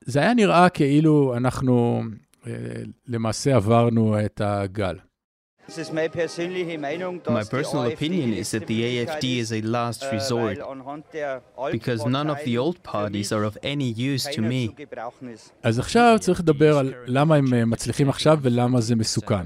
זה 0.04 0.20
היה 0.20 0.35
נראה 0.35 0.68
כאילו 0.68 1.35
אנחנו 1.37 2.02
uh, 2.42 2.46
למעשה 3.07 3.57
עברנו 3.57 4.20
את 4.24 4.40
הגל. 4.44 4.96
My 5.68 7.44
personal 7.57 7.85
opinion 7.94 8.33
is 8.33 8.50
that 8.52 8.66
the 8.66 8.78
AFD 8.88 9.24
is 9.38 9.52
a 9.52 9.61
last 9.61 10.00
resort 10.16 10.59
because 11.72 12.00
none 12.07 12.31
of 12.31 12.38
the 12.44 12.57
old 12.57 12.83
parties 12.83 13.33
are 13.33 13.44
of 13.44 13.59
any 13.62 13.90
use 13.92 14.24
to 14.37 14.40
me. 14.40 14.74
אז 15.62 15.78
עכשיו 15.78 16.16
צריך 16.20 16.40
לדבר 16.40 16.78
על 16.78 16.94
למה 17.07 17.37
הם 17.37 17.70
מצליחים 17.70 18.09
עכשיו 18.09 18.38
ולמה 18.42 18.81
זה 18.81 18.96
מסוכן. 18.96 19.44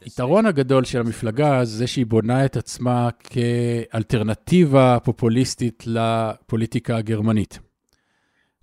היתרון 0.00 0.46
הגדול 0.46 0.84
של 0.84 1.00
המפלגה 1.00 1.64
זה 1.64 1.86
שהיא 1.86 2.06
בונה 2.06 2.44
את 2.44 2.56
עצמה 2.56 3.08
כאלטרנטיבה 3.20 4.98
פופוליסטית 5.04 5.84
לפוליטיקה 5.86 6.96
הגרמנית. 6.96 7.58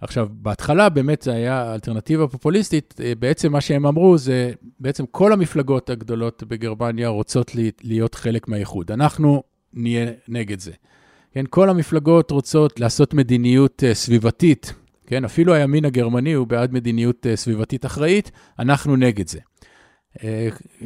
עכשיו, 0.02 0.28
בהתחלה 0.32 0.90
באמת 0.90 1.22
זה 1.22 1.34
היה 1.34 1.74
אלטרנטיבה 1.74 2.28
פופוליסטית, 2.28 2.94
אה, 3.04 3.14
בעצם 3.20 3.52
מה 3.52 3.62
שהם 3.62 3.86
אמרו 3.86 4.18
זה, 4.18 4.52
בעצם 4.80 5.06
כל 5.12 5.34
המפלגות 5.34 5.90
הגדולות 5.90 6.44
בגרמניה 6.48 7.08
רוצות 7.08 7.52
להיות 7.84 8.16
חלק 8.16 8.48
מהאיחוד. 8.48 8.92
אנחנו 8.92 9.44
נהיה 9.74 10.12
נגד 10.28 10.60
זה. 10.60 10.72
כן, 11.32 11.44
כל 11.50 11.70
המפלגות 11.70 12.32
רוצות 12.32 12.80
לעשות 12.80 13.14
מדיניות 13.14 13.84
אה, 13.84 13.94
סביבתית, 13.94 14.74
כן, 15.08 15.26
אפילו 15.26 15.54
הימין 15.54 15.86
הגרמני 15.86 16.34
הוא 16.34 16.48
בעד 16.48 16.74
מדיניות 16.74 17.28
אה, 17.28 17.36
סביבתית 17.36 17.86
אחראית, 17.86 18.32
אנחנו 18.60 18.96
נגד 18.96 19.28
זה. 19.28 19.40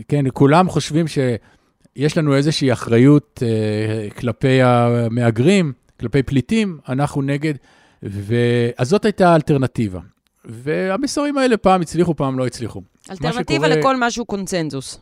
כן, 0.07 0.25
כולם 0.33 0.69
חושבים 0.69 1.05
שיש 1.07 2.17
לנו 2.17 2.35
איזושהי 2.35 2.73
אחריות 2.73 3.43
כלפי 4.17 4.61
המהגרים, 4.61 5.73
כלפי 5.99 6.23
פליטים, 6.23 6.77
אנחנו 6.89 7.21
נגד. 7.21 7.53
ו... 8.03 8.35
אז 8.77 8.89
זאת 8.89 9.05
הייתה 9.05 9.29
האלטרנטיבה. 9.29 9.99
והמסרים 10.45 11.37
האלה 11.37 11.57
פעם 11.57 11.81
הצליחו, 11.81 12.15
פעם 12.15 12.39
לא 12.39 12.47
הצליחו. 12.47 12.81
אלטרנטיבה 13.11 13.67
שקורה... 13.67 13.79
לכל 13.79 13.95
משהו 13.99 14.25
קונצנזוס. 14.25 14.99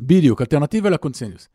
בדיוק, 0.00 0.40
אלטרנטיבה 0.40 0.90
לקונצנזוס. 0.90 1.48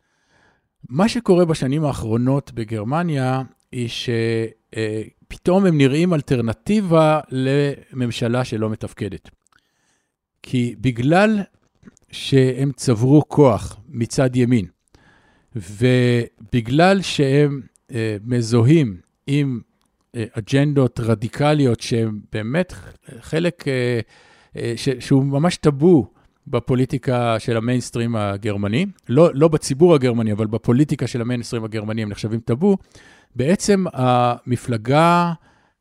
מה 0.88 1.08
שקורה 1.08 1.44
בשנים 1.44 1.84
האחרונות 1.84 2.52
בגרמניה, 2.52 3.42
היא 3.72 3.88
שפתאום 3.88 5.66
הם 5.66 5.78
נראים 5.78 6.14
אלטרנטיבה 6.14 7.20
לממשלה 7.30 8.44
שלא 8.44 8.70
מתפקדת. 8.70 9.30
כי 10.42 10.74
בגלל 10.80 11.40
שהם 12.10 12.72
צברו 12.76 13.22
כוח 13.28 13.76
מצד 13.88 14.36
ימין, 14.36 14.66
ובגלל 15.56 17.02
שהם 17.02 17.60
אה, 17.92 18.16
מזוהים 18.24 18.96
עם 19.26 19.60
אג'נדות 20.16 21.00
רדיקליות 21.00 21.80
שהן 21.80 22.18
באמת 22.32 22.72
חלק 23.20 23.68
אה, 23.68 24.00
אה, 24.56 24.72
ש, 24.76 24.88
שהוא 24.88 25.24
ממש 25.24 25.56
טאבו 25.56 26.06
בפוליטיקה 26.46 27.36
של 27.38 27.56
המיינסטרים 27.56 28.16
הגרמני, 28.16 28.86
לא, 29.08 29.30
לא 29.34 29.48
בציבור 29.48 29.94
הגרמני, 29.94 30.32
אבל 30.32 30.46
בפוליטיקה 30.46 31.06
של 31.06 31.20
המיינסטרים 31.20 31.64
הגרמני 31.64 32.02
הם 32.02 32.08
נחשבים 32.08 32.40
טאבו, 32.40 32.76
בעצם 33.36 33.84
המפלגה 33.92 35.32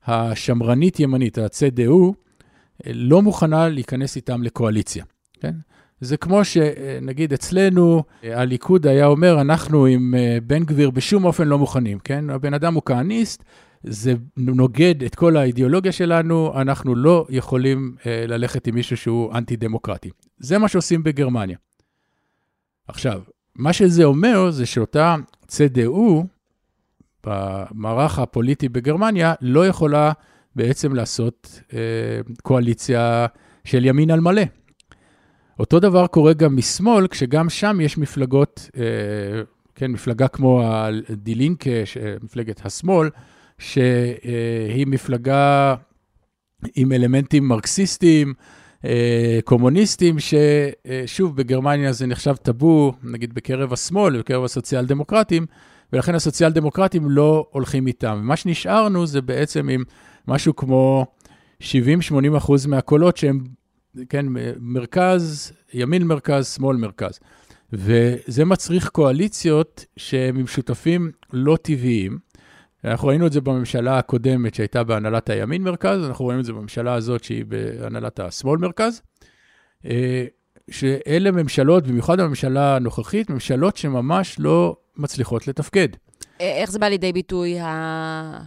השמרנית-ימנית, 0.05 1.37
ה-CDU, 1.37 2.13
לא 2.85 3.21
מוכנה 3.21 3.69
להיכנס 3.69 4.15
איתם 4.15 4.43
לקואליציה, 4.43 5.03
כן? 5.39 5.53
זה 6.01 6.17
כמו 6.17 6.45
שנגיד 6.45 7.33
אצלנו, 7.33 8.03
הליכוד 8.23 8.87
היה 8.87 9.05
אומר, 9.05 9.41
אנחנו 9.41 9.85
עם 9.85 10.15
אה, 10.17 10.37
בן 10.43 10.63
גביר 10.63 10.89
בשום 10.89 11.25
אופן 11.25 11.47
לא 11.47 11.57
מוכנים, 11.57 11.99
כן? 11.99 12.29
הבן 12.29 12.53
אדם 12.53 12.73
הוא 12.73 12.83
כהניסט, 12.85 13.43
זה 13.83 14.13
נוגד 14.37 15.03
את 15.03 15.15
כל 15.15 15.37
האידיאולוגיה 15.37 15.91
שלנו, 15.91 16.53
אנחנו 16.61 16.95
לא 16.95 17.25
יכולים 17.29 17.95
אה, 18.05 18.25
ללכת 18.27 18.67
עם 18.67 18.75
מישהו 18.75 18.97
שהוא 18.97 19.33
אנטי-דמוקרטי. 19.33 20.09
זה 20.37 20.57
מה 20.57 20.67
שעושים 20.67 21.03
בגרמניה. 21.03 21.57
עכשיו, 22.87 23.21
מה 23.55 23.73
שזה 23.73 24.03
אומר 24.03 24.51
זה 24.51 24.65
שאותה 24.65 25.15
CDU, 25.47 26.25
במערך 27.25 28.19
הפוליטי 28.19 28.69
בגרמניה, 28.69 29.33
לא 29.41 29.67
יכולה 29.67 30.11
בעצם 30.55 30.93
לעשות 30.93 31.61
אה, 31.73 31.79
קואליציה 32.43 33.25
של 33.63 33.85
ימין 33.85 34.11
על 34.11 34.19
מלא. 34.19 34.43
אותו 35.59 35.79
דבר 35.79 36.07
קורה 36.07 36.33
גם 36.33 36.55
משמאל, 36.55 37.07
כשגם 37.07 37.49
שם 37.49 37.81
יש 37.81 37.97
מפלגות, 37.97 38.69
כן, 39.75 39.91
מפלגה 39.91 40.27
כמו 40.27 40.61
הדילינקה, 40.63 41.69
מפלגת 42.23 42.65
השמאל, 42.65 43.09
שהיא 43.61 44.87
מפלגה 44.87 45.75
עם 46.75 46.91
אלמנטים 46.91 47.47
מרקסיסטיים, 47.47 48.33
קומוניסטים, 49.43 50.15
ששוב, 50.19 51.35
בגרמניה 51.35 51.91
זה 51.91 52.07
נחשב 52.07 52.35
טאבו, 52.35 52.93
נגיד 53.03 53.33
בקרב 53.33 53.73
השמאל 53.73 54.15
ובקרב 54.15 54.43
הסוציאל 54.43 54.85
דמוקרטים, 54.85 55.45
ולכן 55.93 56.15
הסוציאל 56.15 56.51
דמוקרטים 56.51 57.09
לא 57.09 57.47
הולכים 57.51 57.87
איתם. 57.87 58.19
מה 58.23 58.35
שנשארנו 58.35 59.05
זה 59.05 59.21
בעצם 59.21 59.69
עם 59.69 59.83
משהו 60.27 60.55
כמו 60.55 61.05
70-80 61.61 61.63
אחוז 62.37 62.65
מהקולות 62.65 63.17
שהם, 63.17 63.43
כן, 64.09 64.25
מרכז, 64.59 65.51
ימין 65.73 66.03
מרכז, 66.03 66.53
שמאל 66.53 66.77
מרכז. 66.77 67.19
וזה 67.73 68.45
מצריך 68.45 68.89
קואליציות 68.89 69.85
שהם 69.97 70.37
עם 70.37 70.47
שותפים 70.47 71.11
לא 71.33 71.57
טבעיים. 71.61 72.30
אנחנו 72.85 73.07
ראינו 73.07 73.27
את 73.27 73.31
זה 73.31 73.41
בממשלה 73.41 73.97
הקודמת 73.97 74.55
שהייתה 74.55 74.83
בהנהלת 74.83 75.29
הימין 75.29 75.61
מרכז, 75.61 76.05
אנחנו 76.07 76.25
רואים 76.25 76.39
את 76.39 76.45
זה 76.45 76.53
בממשלה 76.53 76.93
הזאת 76.93 77.23
שהיא 77.23 77.45
בהנהלת 77.45 78.19
השמאל 78.19 78.59
מרכז. 78.59 79.01
אה, 79.85 80.25
שאלה 80.71 81.31
ממשלות, 81.31 81.87
במיוחד 81.87 82.19
הממשלה 82.19 82.75
הנוכחית, 82.75 83.29
ממשלות 83.29 83.77
שממש 83.77 84.35
לא 84.39 84.75
מצליחות 84.97 85.47
לתפקד. 85.47 85.87
איך 86.39 86.71
זה 86.71 86.79
בא 86.79 86.87
לידי 86.87 87.13
ביטוי, 87.13 87.57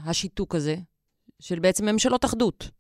השיתוק 0.06 0.54
הזה, 0.54 0.76
של 1.40 1.58
בעצם 1.58 1.86
ממשלות 1.86 2.24
אחדות? 2.24 2.70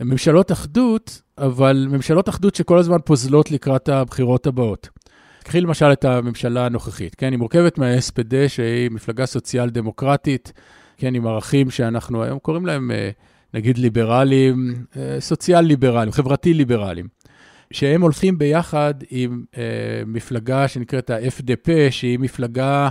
ממשלות 0.00 0.52
אחדות, 0.52 1.22
אבל 1.38 1.86
ממשלות 1.90 2.28
אחדות 2.28 2.54
שכל 2.54 2.78
הזמן 2.78 2.98
פוזלות 3.04 3.50
לקראת 3.50 3.88
הבחירות 3.88 4.46
הבאות. 4.46 4.88
קחי 5.46 5.60
למשל 5.60 5.92
את 5.92 6.04
הממשלה 6.04 6.66
הנוכחית, 6.66 7.14
כן? 7.14 7.32
היא 7.32 7.38
מורכבת 7.38 7.78
מה-SPD, 7.78 8.48
שהיא 8.48 8.90
מפלגה 8.90 9.26
סוציאל-דמוקרטית, 9.26 10.52
כן, 10.96 11.14
עם 11.14 11.26
ערכים 11.26 11.70
שאנחנו 11.70 12.22
היום 12.22 12.38
קוראים 12.38 12.66
להם, 12.66 12.90
אה, 12.90 13.10
נגיד, 13.54 13.78
ליברליים, 13.78 14.84
אה, 14.96 15.16
סוציאל-ליברליים, 15.20 16.12
חברתי-ליברליים. 16.12 17.06
שהם 17.70 18.02
הולכים 18.02 18.38
ביחד 18.38 18.94
עם 19.10 19.44
אה, 19.58 19.62
מפלגה 20.06 20.68
שנקראת 20.68 21.10
ה-FDP, 21.10 21.70
שהיא 21.90 22.18
מפלגה 22.18 22.88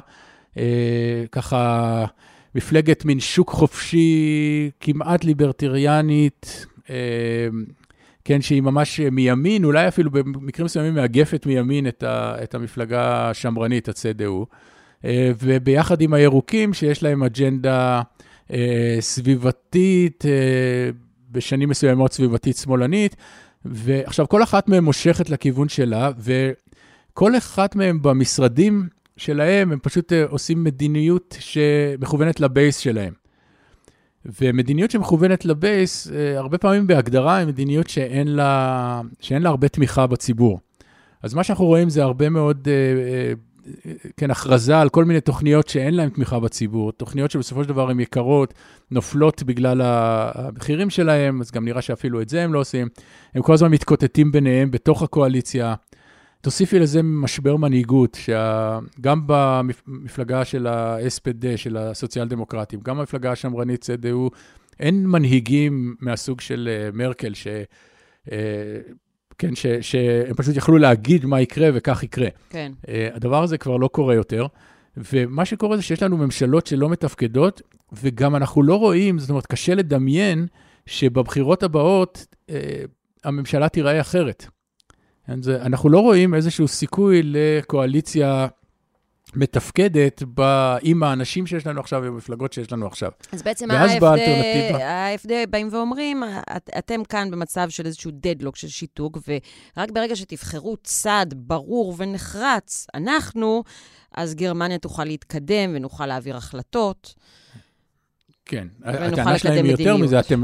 אה, 0.57 1.23
ככה, 1.31 2.05
מפלגת 2.55 3.05
מין 3.05 3.19
שוק 3.19 3.49
חופשי, 3.49 4.69
כמעט 4.79 5.23
ליברטריאנית, 5.23 6.65
אה, 6.89 7.47
כן, 8.25 8.41
שהיא 8.41 8.61
ממש 8.61 8.99
מימין, 8.99 9.63
אולי 9.63 9.87
אפילו 9.87 10.11
במקרים 10.11 10.65
מסוימים 10.65 10.95
מאגפת 10.95 11.45
מימין 11.45 11.87
את, 11.87 12.03
ה, 12.03 12.35
את 12.43 12.55
המפלגה 12.55 13.29
השמרנית, 13.29 13.89
ה-CDU, 13.89 14.45
אה, 15.05 15.31
וביחד 15.39 16.01
עם 16.01 16.13
הירוקים, 16.13 16.73
שיש 16.73 17.03
להם 17.03 17.23
אג'נדה 17.23 18.01
אה, 18.53 18.97
סביבתית, 18.99 20.25
אה, 20.25 20.89
בשנים 21.31 21.69
מסוימות 21.69 22.13
סביבתית 22.13 22.57
שמאלנית, 22.57 23.15
ועכשיו, 23.65 24.27
כל 24.27 24.43
אחת 24.43 24.67
מהן 24.67 24.83
מושכת 24.83 25.29
לכיוון 25.29 25.69
שלה, 25.69 26.11
וכל 26.19 27.37
אחת 27.37 27.75
מהן 27.75 28.01
במשרדים 28.01 28.87
שלהם, 29.17 29.71
הם 29.71 29.79
פשוט 29.81 30.13
עושים 30.29 30.63
מדיניות 30.63 31.37
שמכוונת 31.39 32.39
לבייס 32.39 32.77
שלהם. 32.77 33.24
ומדיניות 34.41 34.91
שמכוונת 34.91 35.45
לבייס, 35.45 36.11
אה, 36.11 36.37
הרבה 36.37 36.57
פעמים 36.57 36.87
בהגדרה, 36.87 37.37
היא 37.37 37.47
מדיניות 37.47 37.89
שאין 37.89 38.27
לה, 38.27 39.01
שאין 39.19 39.41
לה 39.41 39.49
הרבה 39.49 39.67
תמיכה 39.67 40.07
בציבור. 40.07 40.59
אז 41.23 41.33
מה 41.33 41.43
שאנחנו 41.43 41.65
רואים 41.65 41.89
זה 41.89 42.03
הרבה 42.03 42.29
מאוד 42.29 42.67
אה, 42.67 43.33
כן, 44.17 44.31
הכרזה 44.31 44.79
על 44.79 44.89
כל 44.89 45.05
מיני 45.05 45.21
תוכניות 45.21 45.67
שאין 45.67 45.93
להן 45.93 46.09
תמיכה 46.09 46.39
בציבור, 46.39 46.91
תוכניות 46.91 47.31
שבסופו 47.31 47.63
של 47.63 47.69
דבר 47.69 47.89
הן 47.89 47.99
יקרות, 47.99 48.53
נופלות 48.91 49.43
בגלל 49.43 49.81
המחירים 49.83 50.89
שלהן, 50.89 51.41
אז 51.41 51.51
גם 51.51 51.65
נראה 51.65 51.81
שאפילו 51.81 52.21
את 52.21 52.29
זה 52.29 52.43
הם 52.43 52.53
לא 52.53 52.59
עושים. 52.59 52.87
הם 53.35 53.41
כל 53.41 53.53
הזמן 53.53 53.71
מתקוטטים 53.71 54.31
ביניהם 54.31 54.71
בתוך 54.71 55.03
הקואליציה. 55.03 55.75
תוסיפי 56.45 56.79
לזה 56.79 57.03
משבר 57.03 57.55
מנהיגות, 57.55 58.17
שגם 58.21 59.21
במפלגה 59.25 60.45
של 60.45 60.67
ה-SPD, 60.67 61.57
של 61.57 61.77
הסוציאל 61.77 62.27
דמוקרטים, 62.27 62.79
גם 62.83 62.97
במפלגה 62.97 63.31
השמרנית 63.31 63.83
CDU, 63.89 64.35
אין 64.79 65.07
מנהיגים 65.07 65.95
מהסוג 65.99 66.41
של 66.41 66.69
אה, 66.71 66.89
מרקל, 66.93 67.33
ש... 67.33 67.47
אה, 68.31 68.37
כן, 69.37 69.55
ש, 69.55 69.65
שהם 69.81 70.33
פשוט 70.35 70.55
יכלו 70.55 70.77
להגיד 70.77 71.25
מה 71.25 71.41
יקרה 71.41 71.69
וכך 71.73 72.03
יקרה. 72.03 72.27
כן. 72.49 72.71
Uh, 72.81 72.89
הדבר 73.15 73.43
הזה 73.43 73.57
כבר 73.57 73.77
לא 73.77 73.87
קורה 73.87 74.15
יותר, 74.15 74.47
ומה 74.97 75.45
שקורה 75.45 75.77
זה 75.77 75.83
שיש 75.83 76.03
לנו 76.03 76.17
ממשלות 76.17 76.67
שלא 76.67 76.89
מתפקדות, 76.89 77.61
וגם 77.93 78.35
אנחנו 78.35 78.63
לא 78.63 78.75
רואים, 78.75 79.19
זאת 79.19 79.29
אומרת, 79.29 79.45
קשה 79.45 79.75
לדמיין 79.75 80.47
שבבחירות 80.85 81.63
הבאות 81.63 82.25
הממשלה 83.23 83.69
תיראה 83.69 84.01
אחרת. 84.01 84.45
כן, 85.27 85.41
זה, 85.41 85.61
אנחנו 85.61 85.89
לא 85.89 85.99
רואים 85.99 86.35
איזשהו 86.35 86.67
סיכוי 86.67 87.21
לקואליציה 87.23 88.47
מתפקדת 89.35 90.23
ב, 90.33 90.41
עם 90.81 91.03
האנשים 91.03 91.47
שיש 91.47 91.67
לנו 91.67 91.79
עכשיו 91.79 92.01
ובמפלגות 92.05 92.53
שיש 92.53 92.71
לנו 92.71 92.87
עכשיו. 92.87 93.11
אז 93.31 93.43
בעצם 93.43 93.71
ה-AFD 93.71 95.29
באים 95.49 95.69
ואומרים, 95.71 96.23
את, 96.57 96.69
אתם 96.77 97.03
כאן 97.03 97.31
במצב 97.31 97.69
של 97.69 97.85
איזשהו 97.85 98.11
דדלוק 98.13 98.55
של 98.55 98.67
שיתוק, 98.67 99.17
ורק 99.77 99.91
ברגע 99.91 100.15
שתבחרו 100.15 100.77
צד 100.83 101.25
ברור 101.35 101.95
ונחרץ, 101.97 102.87
אנחנו, 102.93 103.63
אז 104.11 104.35
גרמניה 104.35 104.77
תוכל 104.77 105.03
להתקדם 105.03 105.71
ונוכל 105.75 106.05
להעביר 106.05 106.37
החלטות. 106.37 107.15
כן, 108.45 108.67
הטענה 108.83 109.39
שלהם 109.39 109.65
היא 109.65 109.71
יותר 109.71 109.97
מזה, 109.97 110.19
אתם... 110.19 110.43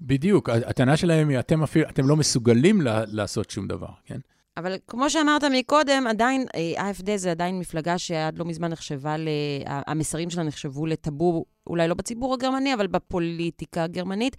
בדיוק, 0.00 0.48
הטענה 0.48 0.96
שלהם 0.96 1.28
היא, 1.28 1.38
אתם 1.38 1.62
אפילו, 1.62 1.88
אתם 1.88 2.08
לא 2.08 2.16
מסוגלים 2.16 2.80
לעשות 3.06 3.50
שום 3.50 3.68
דבר, 3.68 3.90
כן? 4.04 4.18
אבל 4.58 4.76
כמו 4.86 5.10
שאמרת 5.10 5.44
מקודם, 5.44 6.06
עדיין, 6.08 6.46
AFD 6.76 7.16
זה 7.16 7.30
עדיין 7.30 7.58
מפלגה 7.58 7.98
שעד 7.98 8.38
לא 8.38 8.44
מזמן 8.44 8.70
נחשבה, 8.70 9.16
ל... 9.16 9.28
המסרים 9.66 10.30
שלה 10.30 10.42
נחשבו 10.42 10.86
לטאבו, 10.86 11.44
אולי 11.66 11.88
לא 11.88 11.94
בציבור 11.94 12.34
הגרמני, 12.34 12.74
אבל 12.74 12.86
בפוליטיקה 12.86 13.84
הגרמנית. 13.84 14.36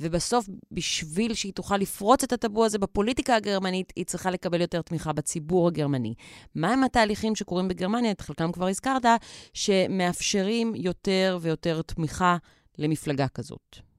ובסוף, 0.00 0.48
בשביל 0.72 1.34
שהיא 1.34 1.52
תוכל 1.52 1.76
לפרוץ 1.76 2.24
את 2.24 2.32
הטאבו 2.32 2.64
הזה 2.64 2.78
בפוליטיקה 2.78 3.36
הגרמנית, 3.36 3.92
היא 3.96 4.04
צריכה 4.04 4.30
לקבל 4.30 4.60
יותר 4.60 4.82
תמיכה 4.82 5.12
בציבור 5.12 5.68
הגרמני. 5.68 6.14
מהם 6.54 6.84
התהליכים 6.84 7.36
שקורים 7.36 7.68
בגרמניה, 7.68 8.10
את 8.10 8.20
חלקם 8.20 8.52
כבר 8.52 8.68
הזכרת, 8.68 9.04
שמאפשרים 9.54 10.72
יותר 10.74 11.38
ויותר 11.40 11.82
תמיכה 11.82 12.36
למפלגה 12.78 13.28
כזאת? 13.28 13.89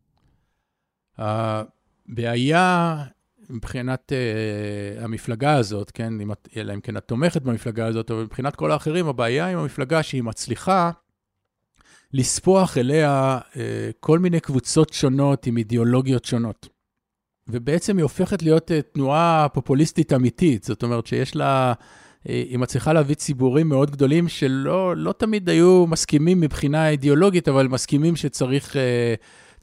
הבעיה 1.21 2.97
מבחינת 3.49 4.11
uh, 4.11 5.03
המפלגה 5.03 5.53
הזאת, 5.53 5.91
כן, 5.91 6.21
אם 6.21 6.31
את, 6.31 6.49
אלא 6.55 6.73
אם 6.73 6.81
כן 6.81 6.97
את 6.97 7.03
תומכת 7.03 7.41
במפלגה 7.41 7.87
הזאת, 7.87 8.11
אבל 8.11 8.21
מבחינת 8.21 8.55
כל 8.55 8.71
האחרים, 8.71 9.07
הבעיה 9.07 9.47
עם 9.47 9.57
המפלגה 9.57 10.03
שהיא 10.03 10.23
מצליחה 10.23 10.91
לספוח 12.13 12.77
אליה 12.77 13.39
uh, 13.53 13.57
כל 13.99 14.19
מיני 14.19 14.39
קבוצות 14.39 14.93
שונות 14.93 15.45
עם 15.45 15.57
אידיאולוגיות 15.57 16.25
שונות. 16.25 16.69
ובעצם 17.47 17.97
היא 17.97 18.03
הופכת 18.03 18.43
להיות 18.43 18.71
uh, 18.71 18.73
תנועה 18.93 19.47
פופוליסטית 19.53 20.13
אמיתית, 20.13 20.63
זאת 20.63 20.83
אומרת 20.83 21.07
שיש 21.07 21.35
לה, 21.35 21.73
היא 22.25 22.59
מצליחה 22.59 22.93
להביא 22.93 23.15
ציבורים 23.15 23.69
מאוד 23.69 23.91
גדולים 23.91 24.27
שלא 24.27 24.97
לא 24.97 25.13
תמיד 25.13 25.49
היו 25.49 25.85
מסכימים 25.87 26.41
מבחינה 26.41 26.89
אידיאולוגית, 26.89 27.47
אבל 27.47 27.67
מסכימים 27.67 28.15
שצריך 28.15 28.75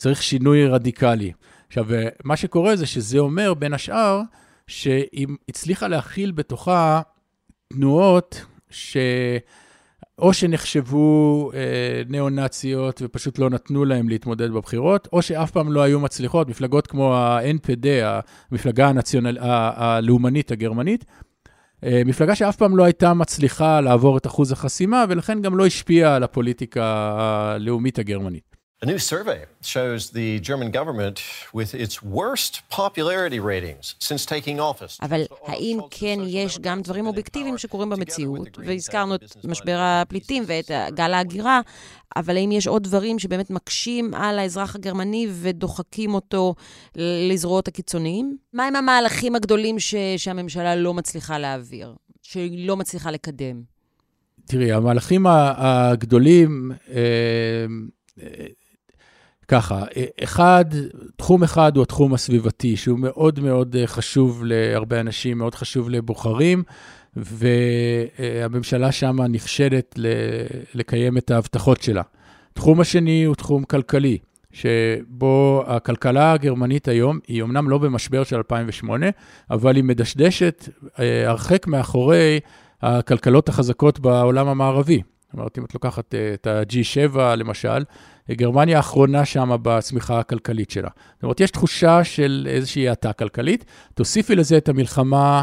uh, 0.06 0.14
שינוי 0.14 0.66
רדיקלי. 0.66 1.32
עכשיו, 1.66 1.86
מה 2.24 2.36
שקורה 2.36 2.76
זה 2.76 2.86
שזה 2.86 3.18
אומר, 3.18 3.54
בין 3.54 3.72
השאר, 3.72 4.20
שהיא 4.66 5.26
הצליחה 5.48 5.88
להכיל 5.88 6.32
בתוכה 6.32 7.00
תנועות 7.68 8.44
ש... 8.70 8.96
או 10.18 10.32
שנחשבו 10.32 11.50
אה, 11.54 12.02
ניאו-נאציות 12.08 13.02
ופשוט 13.04 13.38
לא 13.38 13.50
נתנו 13.50 13.84
להם 13.84 14.08
להתמודד 14.08 14.50
בבחירות, 14.50 15.08
או 15.12 15.22
שאף 15.22 15.50
פעם 15.50 15.72
לא 15.72 15.82
היו 15.82 16.00
מצליחות, 16.00 16.48
מפלגות 16.48 16.86
כמו 16.86 17.14
ה-NPD, 17.14 17.86
המפלגה 18.50 18.88
הנציונל, 18.88 19.38
הלאומנית 19.40 20.50
הגרמנית, 20.50 21.04
אה, 21.84 22.02
מפלגה 22.06 22.34
שאף 22.34 22.56
פעם 22.56 22.76
לא 22.76 22.84
הייתה 22.84 23.14
מצליחה 23.14 23.80
לעבור 23.80 24.16
את 24.16 24.26
אחוז 24.26 24.52
החסימה, 24.52 25.04
ולכן 25.08 25.42
גם 25.42 25.58
לא 25.58 25.66
השפיעה 25.66 26.16
על 26.16 26.22
הפוליטיקה 26.22 27.14
הלאומית 27.18 27.98
הגרמנית. 27.98 28.47
A 28.80 28.86
new 28.86 28.98
survey 28.98 29.40
shows 29.60 30.10
the 30.10 30.38
German 30.48 30.70
government 30.78 31.16
with 31.52 31.74
its 31.74 31.94
worst 32.00 32.52
popularity 32.70 33.40
ratings 33.40 33.96
since 33.98 34.24
taking 34.24 34.58
office. 34.60 34.98
אבל 35.02 35.22
האם 35.46 35.78
כן 35.90 36.18
יש 36.26 36.58
גם 36.58 36.82
דברים 36.82 37.06
אובייקטיביים 37.06 37.58
שקורים 37.58 37.90
במציאות? 37.90 38.58
והזכרנו 38.66 39.14
את 39.14 39.44
משבר 39.44 39.76
הפליטים 39.80 40.44
ואת 40.46 40.70
גל 40.94 41.14
ההגירה, 41.14 41.60
אבל 42.16 42.36
האם 42.36 42.52
יש 42.52 42.66
עוד 42.66 42.82
דברים 42.82 43.18
שבאמת 43.18 43.50
מקשים 43.50 44.14
על 44.14 44.38
האזרח 44.38 44.74
הגרמני 44.76 45.26
ודוחקים 45.32 46.14
אותו 46.14 46.54
לזרועות 47.30 47.68
הקיצוניים? 47.68 48.36
מהם 48.52 48.76
המהלכים 48.76 49.34
הגדולים 49.34 49.78
ש- 49.78 49.94
שהממשלה 50.16 50.76
לא 50.76 50.94
מצליחה 50.94 51.38
להעביר, 51.38 51.94
שהיא 52.22 52.66
לא 52.68 52.76
מצליחה 52.76 53.10
לקדם? 53.10 53.62
תראי, 54.46 54.72
המהלכים 54.72 55.26
הגדולים... 55.28 56.72
אה, 59.52 59.56
אה, 59.56 59.60
ככה, 59.60 59.84
אחד, 60.22 60.64
תחום 61.16 61.42
אחד 61.42 61.76
הוא 61.76 61.82
התחום 61.82 62.14
הסביבתי, 62.14 62.76
שהוא 62.76 62.98
מאוד 62.98 63.40
מאוד 63.40 63.76
חשוב 63.86 64.42
להרבה 64.44 65.00
אנשים, 65.00 65.38
מאוד 65.38 65.54
חשוב 65.54 65.90
לבוחרים, 65.90 66.62
והממשלה 67.16 68.92
שמה 68.92 69.28
נכשלת 69.28 69.98
לקיים 70.74 71.18
את 71.18 71.30
ההבטחות 71.30 71.82
שלה. 71.82 72.02
תחום 72.52 72.80
השני 72.80 73.24
הוא 73.24 73.34
תחום 73.34 73.64
כלכלי, 73.64 74.18
שבו 74.52 75.64
הכלכלה 75.66 76.32
הגרמנית 76.32 76.88
היום, 76.88 77.18
היא 77.28 77.42
אמנם 77.42 77.70
לא 77.70 77.78
במשבר 77.78 78.24
של 78.24 78.36
2008, 78.36 79.06
אבל 79.50 79.76
היא 79.76 79.84
מדשדשת 79.84 80.68
הרחק 81.26 81.66
מאחורי 81.66 82.40
הכלכלות 82.82 83.48
החזקות 83.48 84.00
בעולם 84.00 84.48
המערבי. 84.48 85.02
זאת 85.28 85.34
אומרת, 85.34 85.58
אם 85.58 85.64
את 85.64 85.74
לוקחת 85.74 86.14
את 86.34 86.46
ה-G7 86.46 87.18
למשל, 87.18 87.84
גרמניה 88.30 88.76
האחרונה 88.76 89.24
שם 89.24 89.56
בצמיחה 89.62 90.18
הכלכלית 90.18 90.70
שלה. 90.70 90.88
זאת 91.14 91.22
אומרת, 91.22 91.40
יש 91.40 91.50
תחושה 91.50 92.04
של 92.04 92.46
איזושהי 92.50 92.88
האטה 92.88 93.12
כלכלית. 93.12 93.64
תוסיפי 93.94 94.36
לזה 94.36 94.56
את 94.56 94.68
המלחמה 94.68 95.42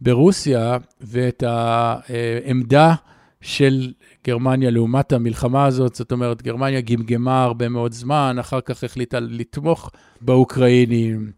ברוסיה 0.00 0.76
ואת 1.00 1.42
העמדה 1.42 2.94
של 3.40 3.92
גרמניה 4.26 4.70
לעומת 4.70 5.12
המלחמה 5.12 5.64
הזאת. 5.66 5.94
זאת 5.94 6.12
אומרת, 6.12 6.42
גרמניה 6.42 6.80
גמגמה 6.80 7.44
הרבה 7.44 7.68
מאוד 7.68 7.92
זמן, 7.92 8.36
אחר 8.40 8.60
כך 8.60 8.84
החליטה 8.84 9.20
לתמוך 9.20 9.90
באוקראינים. 10.20 11.30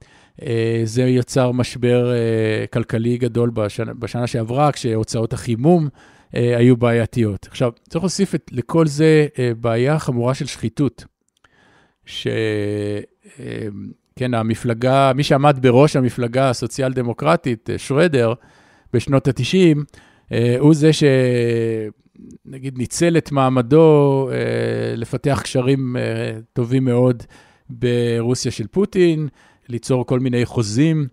זה 0.84 1.02
יצר 1.02 1.52
משבר 1.52 2.12
כלכלי 2.72 3.18
גדול 3.18 3.50
בשנה, 3.50 3.94
בשנה 3.94 4.26
שעברה, 4.26 4.72
כשהוצאות 4.72 5.32
החימום 5.32 5.88
היו 6.32 6.76
בעייתיות. 6.76 7.46
עכשיו, 7.50 7.72
צריך 7.88 8.04
להוסיף 8.04 8.34
את, 8.34 8.50
לכל 8.52 8.86
זה 8.86 9.26
בעיה 9.60 9.98
חמורה 9.98 10.34
של 10.34 10.46
שחיתות, 10.46 11.04
שכן, 12.06 12.24
המפלגה, 14.34 15.12
מי 15.14 15.22
שעמד 15.22 15.58
בראש 15.62 15.96
המפלגה 15.96 16.50
הסוציאל-דמוקרטית, 16.50 17.70
שרדר, 17.76 18.32
בשנות 18.92 19.28
ה-90, 19.28 19.78
הוא 20.58 20.74
זה 20.74 20.90
שנגיד 20.92 22.78
ניצל 22.78 23.16
את 23.16 23.32
מעמדו 23.32 24.28
לפתח 24.96 25.40
קשרים 25.42 25.96
טובים 26.52 26.84
מאוד 26.84 27.22
ברוסיה 27.70 28.52
של 28.52 28.66
פוטין, 28.66 29.28
ליצור 29.68 30.06
כל 30.06 30.20
מיני 30.20 30.44
חוזים 30.44 31.06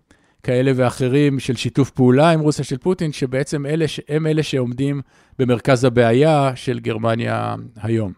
כאלה 0.46 0.72
ואחרים 0.76 1.38
של 1.38 1.56
שיתוף 1.56 1.90
פעולה 1.90 2.30
עם 2.30 2.40
רוסיה 2.40 2.64
של 2.64 2.78
פוטין, 2.78 3.12
שבעצם 3.12 3.66
אלה, 3.66 3.84
הם 4.08 4.26
אלה 4.26 4.42
שעומדים 4.42 5.00
במרכז 5.38 5.84
הבעיה 5.84 6.52
של 6.54 6.78
גרמניה 6.78 7.54
היום. 7.82 8.12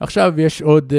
עכשיו 0.00 0.34
יש 0.38 0.62
עוד, 0.62 0.92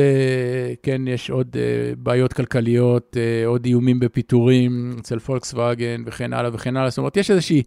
כן, 0.83 1.07
יש 1.07 1.29
עוד 1.29 1.55
בעיות 1.97 2.33
כלכליות, 2.33 3.17
עוד 3.45 3.65
איומים 3.65 3.99
בפיטורים 3.99 4.95
אצל 4.99 5.19
פולקסווגן 5.19 6.03
וכן 6.05 6.33
הלאה 6.33 6.49
וכן 6.53 6.77
הלאה. 6.77 6.89
זאת 6.89 6.97
אומרת, 6.97 7.17
יש 7.17 7.31
איזושהי 7.31 7.63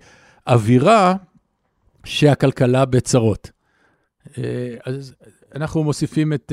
אווירה 0.46 1.14
שהכלכלה 2.04 2.84
בצרות. 2.84 3.50
אז 4.84 5.14
אנחנו 5.54 5.84
מוסיפים 5.84 6.32
את... 6.32 6.52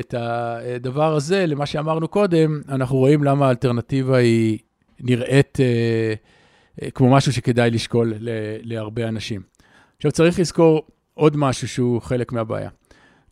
את 0.00 0.14
הדבר 0.18 1.14
הזה, 1.14 1.46
למה 1.46 1.66
שאמרנו 1.66 2.08
קודם, 2.08 2.60
אנחנו 2.68 2.96
רואים 2.96 3.24
למה 3.24 3.46
האלטרנטיבה 3.46 4.16
היא 4.16 4.58
נראית 5.02 5.58
אה, 5.60 6.14
אה, 6.82 6.90
כמו 6.90 7.10
משהו 7.10 7.32
שכדאי 7.32 7.70
לשקול 7.70 8.14
להרבה 8.62 9.08
אנשים. 9.08 9.42
עכשיו, 9.96 10.12
צריך 10.12 10.40
לזכור 10.40 10.86
עוד 11.14 11.36
משהו 11.36 11.68
שהוא 11.68 12.02
חלק 12.02 12.32
מהבעיה. 12.32 12.70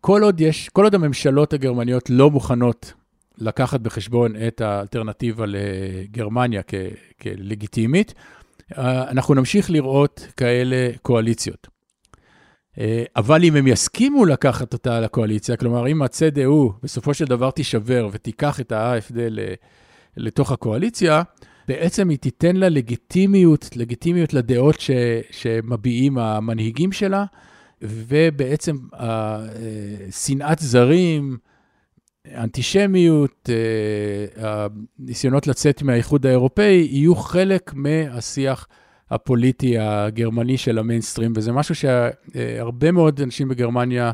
כל 0.01 0.23
עוד, 0.23 0.41
יש, 0.41 0.69
כל 0.69 0.85
עוד 0.85 0.95
הממשלות 0.95 1.53
הגרמניות 1.53 2.11
לא 2.11 2.31
מוכנות 2.31 2.93
לקחת 3.39 3.81
בחשבון 3.81 4.33
את 4.47 4.61
האלטרנטיבה 4.61 5.45
לגרמניה 5.49 6.63
כ, 6.67 6.75
כלגיטימית, 7.23 8.15
אה, 8.79 9.11
אנחנו 9.11 9.35
נמשיך 9.35 9.71
לראות 9.71 10.27
כאלה 10.37 10.91
קואליציות. 11.03 11.69
אבל 13.17 13.45
אם 13.45 13.57
הם 13.57 13.67
יסכימו 13.67 14.25
לקחת 14.25 14.73
אותה 14.73 15.01
לקואליציה, 15.01 15.57
כלומר, 15.57 15.89
אם 15.89 16.03
הצד"ו 16.03 16.73
בסופו 16.83 17.15
של 17.15 17.25
דבר 17.25 17.51
תישבר 17.51 18.09
ותיקח 18.13 18.61
את 18.61 18.73
ה-AFD 18.73 19.17
לתוך 20.17 20.53
הקואליציה, 20.53 21.23
בעצם 21.71 22.09
היא 22.09 22.19
תיתן 22.19 22.57
לה 22.57 22.69
לגיטימיות, 22.69 23.71
לגיטימיות 23.77 24.35
לדעות 24.35 24.81
ש, 24.81 24.91
שמביעים 25.31 26.19
המנהיגים 26.19 26.93
שלה, 26.93 27.25
ובעצם 27.83 28.77
שנאת 30.11 30.59
זרים, 30.59 31.37
אנטישמיות, 32.35 33.51
הניסיונות 34.37 35.47
לצאת 35.47 35.83
מהאיחוד 35.83 36.27
האירופאי, 36.27 36.89
יהיו 36.91 37.17
חלק 37.17 37.73
מהשיח 37.75 38.69
הפוליטי 39.11 39.79
הגרמני 39.79 40.57
של 40.57 40.79
המיינסטרים, 40.79 41.33
וזה 41.37 41.53
משהו 41.53 41.75
שהרבה 41.75 42.93
מאוד 42.93 43.21
אנשים 43.21 43.49
בגרמניה 43.49 44.13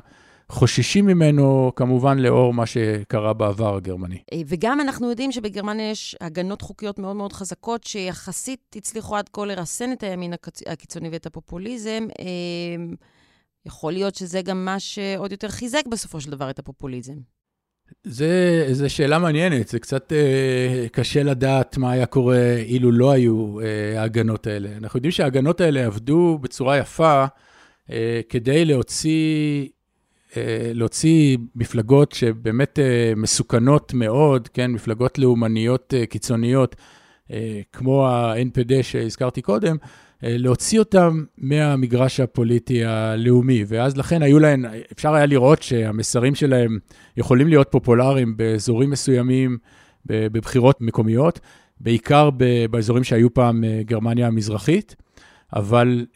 חוששים 0.49 1.07
ממנו, 1.07 1.73
כמובן 1.77 2.19
לאור 2.19 2.55
מה 2.55 2.67
שקרה 2.67 3.33
בעבר 3.33 3.77
הגרמני. 3.77 4.19
וגם 4.47 4.81
אנחנו 4.81 5.11
יודעים 5.11 5.33
שבגרמניה 5.33 5.91
יש 5.91 6.17
הגנות 6.21 6.63
חוקיות 6.63 6.99
מאוד 6.99 7.17
מאוד 7.17 7.33
חזקות, 7.33 7.85
שיחסית 7.85 8.77
הצליחו 8.77 9.17
עד 9.17 9.29
כה 9.33 9.47
לרסן 9.47 9.93
את 9.93 10.03
הימין 10.03 10.33
הקיצוני 10.67 11.09
ואת 11.09 11.27
הפופוליזם. 11.27 12.07
יכול 13.67 13.93
להיות 13.93 14.15
שזה 14.15 14.43
גם 14.43 14.65
מה 14.65 14.81
שעוד 14.81 15.33
יותר 15.33 15.49
חיזק 15.49 15.87
בסופו 15.87 16.21
של 16.21 16.31
דבר 16.31 16.51
את 16.51 16.59
הפופוליזם. 16.59 17.15
זה, 18.05 18.67
זה 18.73 18.89
שאלה 18.89 19.19
מעניינת, 19.19 19.69
זה 19.69 19.79
קצת 19.79 20.13
אה, 20.13 20.87
קשה 20.93 21.23
לדעת 21.23 21.77
מה 21.77 21.91
היה 21.93 22.07
קורה 22.07 22.57
אילו 22.57 22.93
לא 22.93 23.11
היו 23.11 23.61
אה, 23.61 24.01
ההגנות 24.01 24.47
האלה. 24.47 24.69
אנחנו 24.77 24.97
יודעים 24.97 25.11
שההגנות 25.11 25.61
האלה 25.61 25.87
עבדו 25.87 26.39
בצורה 26.41 26.79
יפה 26.79 27.25
אה, 27.91 28.21
כדי 28.29 28.65
להוציא, 28.65 29.63
אה, 29.63 29.67
להוציא 30.75 31.37
מפלגות 31.57 32.13
שבאמת 32.13 32.79
אה, 32.79 33.13
מסוכנות 33.17 33.95
מאוד, 33.95 34.49
כן, 34.49 34.71
מפלגות 34.71 35.19
לאומניות 35.19 35.95
אה, 35.97 36.07
קיצוניות, 36.07 36.77
אה, 37.33 37.61
כמו 37.73 38.09
ה-NPD 38.09 38.73
שהזכרתי 38.83 39.43
קודם, 39.43 39.77
להוציא 40.23 40.79
אותם 40.79 41.25
מהמגרש 41.39 42.21
הפוליטי 42.21 42.85
הלאומי, 42.85 43.65
ואז 43.69 43.97
לכן 43.97 44.23
היו 44.23 44.39
להן, 44.39 44.65
אפשר 44.93 45.15
היה 45.15 45.27
לראות 45.27 45.63
שהמסרים 45.63 46.35
שלהם 46.35 46.79
יכולים 47.17 47.49
להיות 47.49 47.69
פופולריים 47.71 48.37
באזורים 48.37 48.91
מסוימים, 48.91 49.59
בבחירות 50.07 50.81
מקומיות, 50.81 51.41
בעיקר 51.81 52.31
באזורים 52.71 53.05
שהיו 53.05 53.35
פעם 53.35 53.65
גרמניה 53.85 54.27
המזרחית, 54.27 54.97
אבל 55.55 56.07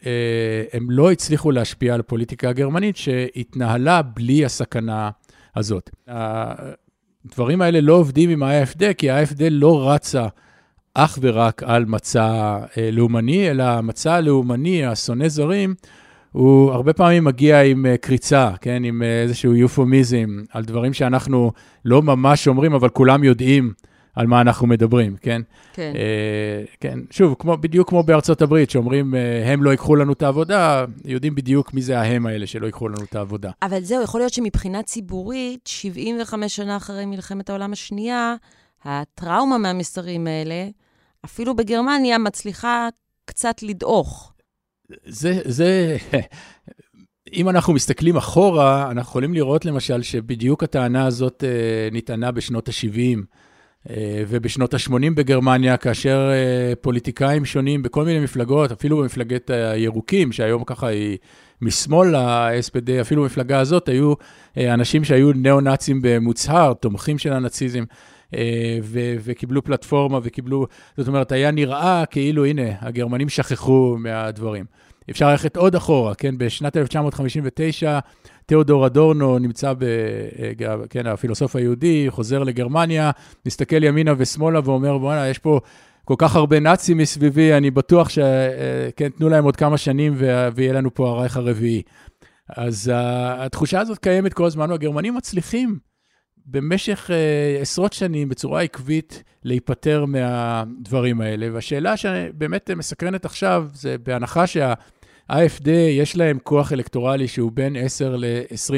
הם 0.73 0.91
לא 0.91 1.11
הצליחו 1.11 1.51
להשפיע 1.51 1.93
על 1.93 1.99
הפוליטיקה 1.99 2.49
הגרמנית 2.49 2.97
שהתנהלה 2.97 4.01
בלי 4.01 4.45
הסכנה 4.45 5.09
הזאת. 5.55 5.89
הדברים 6.07 7.61
האלה 7.61 7.81
לא 7.81 7.93
עובדים 7.93 8.29
עם 8.29 8.43
ה-AFD, 8.43 8.93
כי 8.97 9.09
ה-AFD 9.09 9.43
לא 9.51 9.89
רצה 9.91 10.27
אך 10.93 11.19
ורק 11.21 11.63
על 11.63 11.85
מצע 11.85 12.59
לאומני, 12.91 13.49
אלא 13.51 13.63
המצע 13.63 14.13
הלאומני, 14.13 14.85
השונא 14.85 15.27
זרים, 15.27 15.75
הוא 16.31 16.71
הרבה 16.71 16.93
פעמים 16.93 17.23
מגיע 17.23 17.61
עם 17.61 17.85
קריצה, 18.01 18.51
כן, 18.61 18.83
עם 18.83 19.03
איזשהו 19.03 19.55
יופומיזם, 19.55 20.41
על 20.51 20.63
דברים 20.63 20.93
שאנחנו 20.93 21.51
לא 21.85 22.01
ממש 22.01 22.47
אומרים, 22.47 22.73
אבל 22.73 22.89
כולם 22.89 23.23
יודעים 23.23 23.73
על 24.15 24.27
מה 24.27 24.41
אנחנו 24.41 24.67
מדברים, 24.67 25.15
כן? 25.21 25.41
כן. 25.73 25.93
אה, 25.95 26.63
כן, 26.79 26.99
שוב, 27.09 27.35
כמו, 27.39 27.57
בדיוק 27.57 27.89
כמו 27.89 28.03
בארצות 28.03 28.41
הברית, 28.41 28.69
שאומרים, 28.69 29.13
הם 29.45 29.63
לא 29.63 29.69
ייקחו 29.69 29.95
לנו 29.95 30.13
את 30.13 30.21
העבודה, 30.21 30.85
יודעים 31.05 31.35
בדיוק 31.35 31.73
מי 31.73 31.81
זה 31.81 31.99
ההם 31.99 32.25
האלה 32.25 32.47
שלא 32.47 32.65
ייקחו 32.65 32.89
לנו 32.89 33.03
את 33.03 33.15
העבודה. 33.15 33.51
אבל 33.61 33.81
זהו, 33.81 34.03
יכול 34.03 34.21
להיות 34.21 34.33
שמבחינה 34.33 34.83
ציבורית, 34.83 35.67
75 35.67 36.55
שנה 36.55 36.77
אחרי 36.77 37.05
מלחמת 37.05 37.49
העולם 37.49 37.71
השנייה, 37.71 38.35
הטראומה 38.83 39.57
מהמסרים 39.57 40.27
האלה, 40.27 40.67
אפילו 41.25 41.55
בגרמניה, 41.55 42.17
מצליחה 42.17 42.87
קצת 43.25 43.63
לדעוך. 43.63 44.33
זה, 45.05 45.39
זה, 45.45 45.97
אם 47.33 47.49
אנחנו 47.49 47.73
מסתכלים 47.73 48.17
אחורה, 48.17 48.91
אנחנו 48.91 49.09
יכולים 49.09 49.33
לראות 49.33 49.65
למשל 49.65 50.01
שבדיוק 50.01 50.63
הטענה 50.63 51.05
הזאת 51.05 51.43
נטענה 51.91 52.31
בשנות 52.31 52.69
ה-70. 52.69 53.19
ובשנות 54.27 54.73
ה-80 54.73 54.93
בגרמניה, 55.15 55.77
כאשר 55.77 56.29
פוליטיקאים 56.81 57.45
שונים 57.45 57.83
בכל 57.83 58.05
מיני 58.05 58.19
מפלגות, 58.19 58.71
אפילו 58.71 58.97
במפלגת 58.97 59.49
הירוקים, 59.49 60.31
שהיום 60.31 60.63
ככה 60.63 60.87
היא 60.87 61.17
משמאל 61.61 62.15
ל-SPD, 62.15 63.01
אפילו 63.01 63.21
במפלגה 63.21 63.59
הזאת, 63.59 63.89
היו 63.89 64.13
אנשים 64.57 65.03
שהיו 65.03 65.31
ניאו-נאצים 65.31 65.99
במוצהר, 66.03 66.73
תומכים 66.73 67.17
של 67.17 67.33
הנאציזם. 67.33 67.83
ו- 68.83 69.15
וקיבלו 69.23 69.63
פלטפורמה 69.63 70.19
וקיבלו, 70.23 70.67
זאת 70.97 71.07
אומרת, 71.07 71.31
היה 71.31 71.51
נראה 71.51 72.03
כאילו, 72.05 72.45
הנה, 72.45 72.63
הגרמנים 72.79 73.29
שכחו 73.29 73.95
מהדברים. 73.99 74.65
אפשר 75.09 75.29
ללכת 75.29 75.57
עוד 75.57 75.75
אחורה, 75.75 76.15
כן? 76.15 76.37
בשנת 76.37 76.77
1959, 76.77 77.99
תיאודור 78.45 78.85
אדורנו 78.85 79.39
נמצא, 79.39 79.73
ב, 79.73 79.85
כן, 80.89 81.07
הפילוסוף 81.07 81.55
היהודי, 81.55 82.05
חוזר 82.09 82.43
לגרמניה, 82.43 83.11
מסתכל 83.45 83.83
ימינה 83.83 84.13
ושמאלה 84.17 84.59
ואומר, 84.63 84.97
בוא'נה, 84.97 85.27
יש 85.27 85.39
פה 85.39 85.59
כל 86.05 86.15
כך 86.17 86.35
הרבה 86.35 86.59
נאצים 86.59 86.97
מסביבי, 86.97 87.53
אני 87.53 87.71
בטוח 87.71 88.09
ש... 88.09 88.19
כן, 88.95 89.09
תנו 89.09 89.29
להם 89.29 89.43
עוד 89.43 89.55
כמה 89.55 89.77
שנים 89.77 90.15
ויהיה 90.55 90.73
לנו 90.73 90.93
פה 90.93 91.09
הרייך 91.09 91.37
הרביעי. 91.37 91.81
אז 92.49 92.91
התחושה 93.37 93.79
הזאת 93.79 93.97
קיימת 93.97 94.33
כל 94.33 94.45
הזמן, 94.45 94.71
והגרמנים 94.71 95.15
מצליחים 95.15 95.79
במשך 96.45 97.09
עשרות 97.61 97.93
שנים 97.93 98.29
בצורה 98.29 98.61
עקבית 98.61 99.23
להיפטר 99.43 100.05
מהדברים 100.05 101.21
האלה. 101.21 101.47
והשאלה 101.53 101.97
שבאמת 101.97 102.71
מסקרנת 102.71 103.25
עכשיו, 103.25 103.67
זה 103.73 103.95
בהנחה 104.03 104.43
שה-AFD 105.31 105.69
יש 105.69 106.17
להם 106.17 106.37
כוח 106.43 106.73
אלקטורלי 106.73 107.27
שהוא 107.27 107.51
בין 107.51 107.75
10 107.75 108.15
ל-20 108.17 108.73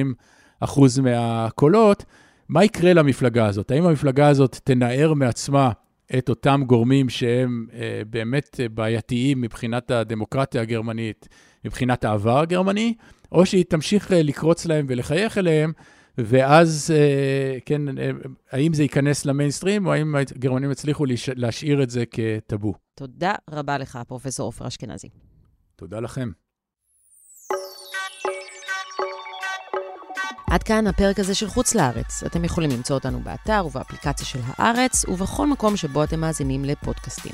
אחוז 0.59 0.99
מהקולות, 0.99 2.05
מה 2.49 2.63
יקרה 2.63 2.93
למפלגה 2.93 3.45
הזאת? 3.45 3.71
האם 3.71 3.85
המפלגה 3.85 4.27
הזאת 4.27 4.59
תנער 4.63 5.13
מעצמה 5.13 5.71
את 6.17 6.29
אותם 6.29 6.63
גורמים 6.67 7.09
שהם 7.09 7.67
uh, 7.69 7.73
באמת 8.09 8.59
בעייתיים 8.73 9.41
מבחינת 9.41 9.91
הדמוקרטיה 9.91 10.61
הגרמנית, 10.61 11.27
מבחינת 11.65 12.05
העבר 12.05 12.39
הגרמני, 12.39 12.93
או 13.31 13.45
שהיא 13.45 13.65
תמשיך 13.69 14.11
uh, 14.11 14.13
לקרוץ 14.13 14.65
להם 14.65 14.85
ולחייך 14.89 15.37
אליהם, 15.37 15.71
ואז, 16.17 16.93
אה, 16.95 17.57
כן, 17.65 17.97
אה, 17.97 18.11
האם 18.51 18.73
זה 18.73 18.83
ייכנס 18.83 19.25
למיינסטרים, 19.25 19.85
או 19.85 19.93
האם 19.93 20.15
הגרמנים 20.15 20.71
יצליחו 20.71 21.05
להשאיר 21.35 21.83
את 21.83 21.89
זה 21.89 22.03
כטאבו? 22.11 22.73
תודה 22.95 23.33
רבה 23.49 23.77
לך, 23.77 23.99
פרופ' 24.07 24.39
עופר 24.39 24.67
אשכנזי. 24.67 25.09
תודה 25.75 25.99
לכם. 25.99 26.31
עד 30.53 30.63
כאן 30.63 30.87
הפרק 30.87 31.19
הזה 31.19 31.35
של 31.35 31.47
חוץ 31.47 31.75
לארץ. 31.75 32.23
אתם 32.25 32.43
יכולים 32.43 32.69
למצוא 32.69 32.95
אותנו 32.95 33.19
באתר 33.19 33.65
ובאפליקציה 33.65 34.25
של 34.25 34.39
הארץ, 34.45 35.05
ובכל 35.07 35.47
מקום 35.47 35.77
שבו 35.77 36.03
אתם 36.03 36.19
מאזינים 36.19 36.65
לפודקאסטים. 36.65 37.31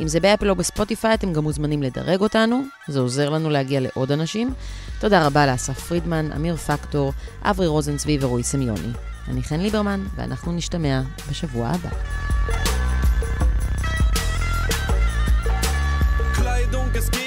אם 0.00 0.08
זה 0.08 0.20
באפל 0.20 0.50
או 0.50 0.54
בספוטיפיי, 0.54 1.14
אתם 1.14 1.32
גם 1.32 1.42
מוזמנים 1.42 1.82
לדרג 1.82 2.20
אותנו, 2.20 2.62
זה 2.88 3.00
עוזר 3.00 3.28
לנו 3.30 3.50
להגיע 3.50 3.80
לעוד 3.80 4.12
אנשים. 4.12 4.54
תודה 5.00 5.26
רבה 5.26 5.46
לאסף 5.46 5.78
פרידמן, 5.78 6.32
אמיר 6.32 6.56
פקטור, 6.56 7.12
אברי 7.42 7.66
רוזן 7.66 7.92
צבי 7.92 8.18
ורועי 8.20 8.42
סמיוני. 8.42 8.92
אני 9.28 9.42
חן 9.42 9.60
ליברמן, 9.60 10.04
ואנחנו 10.16 10.52
נשתמע 10.52 11.00
בשבוע 11.30 11.68
הבא. 11.68 11.90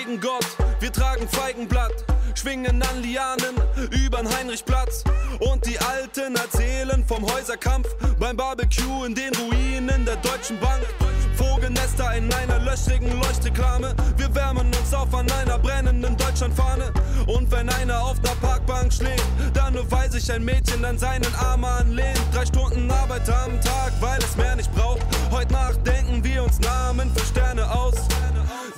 Gegen 0.08 0.22
Gott, 0.22 0.50
wir 0.82 0.92
tragen 1.00 1.28
Feigenblatt. 1.38 2.17
Schwingen 2.38 2.82
an 2.84 3.02
Lianen 3.02 3.56
übern 3.92 4.28
Heinrichplatz. 4.38 5.04
Und 5.40 5.66
die 5.66 5.78
Alten 5.80 6.36
erzählen 6.36 7.04
vom 7.08 7.26
Häuserkampf 7.32 7.88
beim 8.20 8.38
Barbecue 8.38 9.06
in 9.06 9.16
den 9.16 9.34
Ruinen 9.36 10.06
der 10.06 10.18
Deutschen 10.18 10.60
Bank. 10.60 10.84
Vogelnester 11.36 12.16
in 12.16 12.32
einer 12.34 12.60
löchrigen 12.60 13.12
Leuchtreklame. 13.20 13.96
Wir 14.18 14.34
wärmen 14.34 14.68
uns 14.68 14.94
auf 14.94 15.14
an 15.14 15.30
einer 15.32 15.58
brennenden 15.58 16.16
Deutschlandfahne. 16.18 16.92
Und 17.28 17.52
wenn 17.52 17.70
einer 17.70 18.02
auf 18.04 18.20
der 18.22 18.36
Parkbank 18.46 18.94
schläft, 18.94 19.26
dann 19.54 19.74
nur 19.74 19.90
weil 19.92 20.12
sich 20.12 20.32
ein 20.32 20.44
Mädchen 20.44 20.84
an 20.86 20.98
seinen 20.98 21.34
Arm 21.36 21.64
anlehnt. 21.64 22.22
Drei 22.34 22.46
Stunden 22.46 22.90
Arbeit 22.92 23.30
am 23.30 23.60
Tag, 23.62 23.94
weil 24.00 24.20
es 24.20 24.36
mehr 24.36 24.56
nicht 24.56 24.74
braucht. 24.74 25.02
Heute 25.32 25.54
Nacht 25.54 25.86
denken 25.86 26.24
wir 26.24 26.44
uns 26.44 26.60
Namen 26.60 27.12
für 27.16 27.26
Sterne 27.26 27.70
aus. 27.70 27.96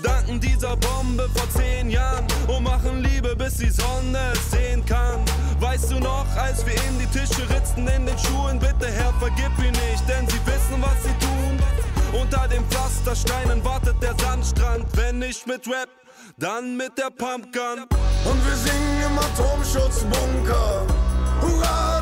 Danken 0.03 0.39
dieser 0.39 0.75
Bombe 0.77 1.29
vor 1.35 1.49
zehn 1.49 1.89
Jahren 1.89 2.25
und 2.47 2.63
machen 2.63 3.03
Liebe, 3.03 3.35
bis 3.35 3.57
die 3.57 3.69
Sonne 3.69 4.19
es 4.33 4.51
sehen 4.51 4.85
kann. 4.85 5.19
Weißt 5.59 5.91
du 5.91 5.99
noch, 5.99 6.25
als 6.37 6.65
wir 6.65 6.75
in 6.75 6.99
die 6.99 7.07
Tische 7.07 7.49
ritzten 7.49 7.87
in 7.87 8.05
den 8.05 8.17
Schuhen, 8.17 8.59
bitte 8.59 8.91
Herr, 8.91 9.13
vergib 9.19 9.51
ihn 9.59 9.71
nicht, 9.71 10.07
denn 10.07 10.27
sie 10.27 10.39
wissen, 10.45 10.81
was 10.81 11.03
sie 11.03 11.25
tun. 11.25 11.59
Unter 12.21 12.47
den 12.47 12.63
Pflastersteinen 12.69 13.63
wartet 13.63 14.01
der 14.01 14.15
Sandstrand, 14.19 14.85
wenn 14.95 15.19
nicht 15.19 15.45
mit 15.45 15.67
Rap, 15.67 15.89
dann 16.37 16.77
mit 16.77 16.97
der 16.97 17.09
Pumpgun. 17.11 17.85
Und 18.25 18.45
wir 18.45 18.55
singen 18.55 19.03
im 19.05 19.19
Atomschutzbunker. 19.19 20.87
Hurra, 21.41 21.98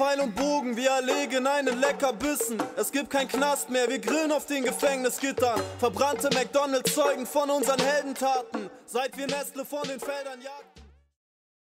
Pfeil 0.00 0.20
und 0.20 0.34
Bogen, 0.34 0.78
wir 0.78 0.92
erlegen 0.92 1.46
einen 1.46 1.78
Leckerbissen. 1.78 2.56
Es 2.74 2.90
gibt 2.90 3.10
kein 3.10 3.28
Knast 3.28 3.68
mehr, 3.68 3.86
wir 3.86 3.98
grillen 3.98 4.32
auf 4.32 4.46
den 4.46 4.64
Gefängnisgittern. 4.64 5.60
Verbrannte 5.78 6.30
McDonalds 6.34 6.94
zeugen 6.94 7.26
von 7.26 7.50
unseren 7.50 7.80
Heldentaten. 7.80 8.70
Seit 8.86 9.14
wir 9.18 9.26
Nestle 9.26 9.62
von 9.62 9.82
den 9.82 10.00
Feldern 10.00 10.40
jagten. 10.40 10.89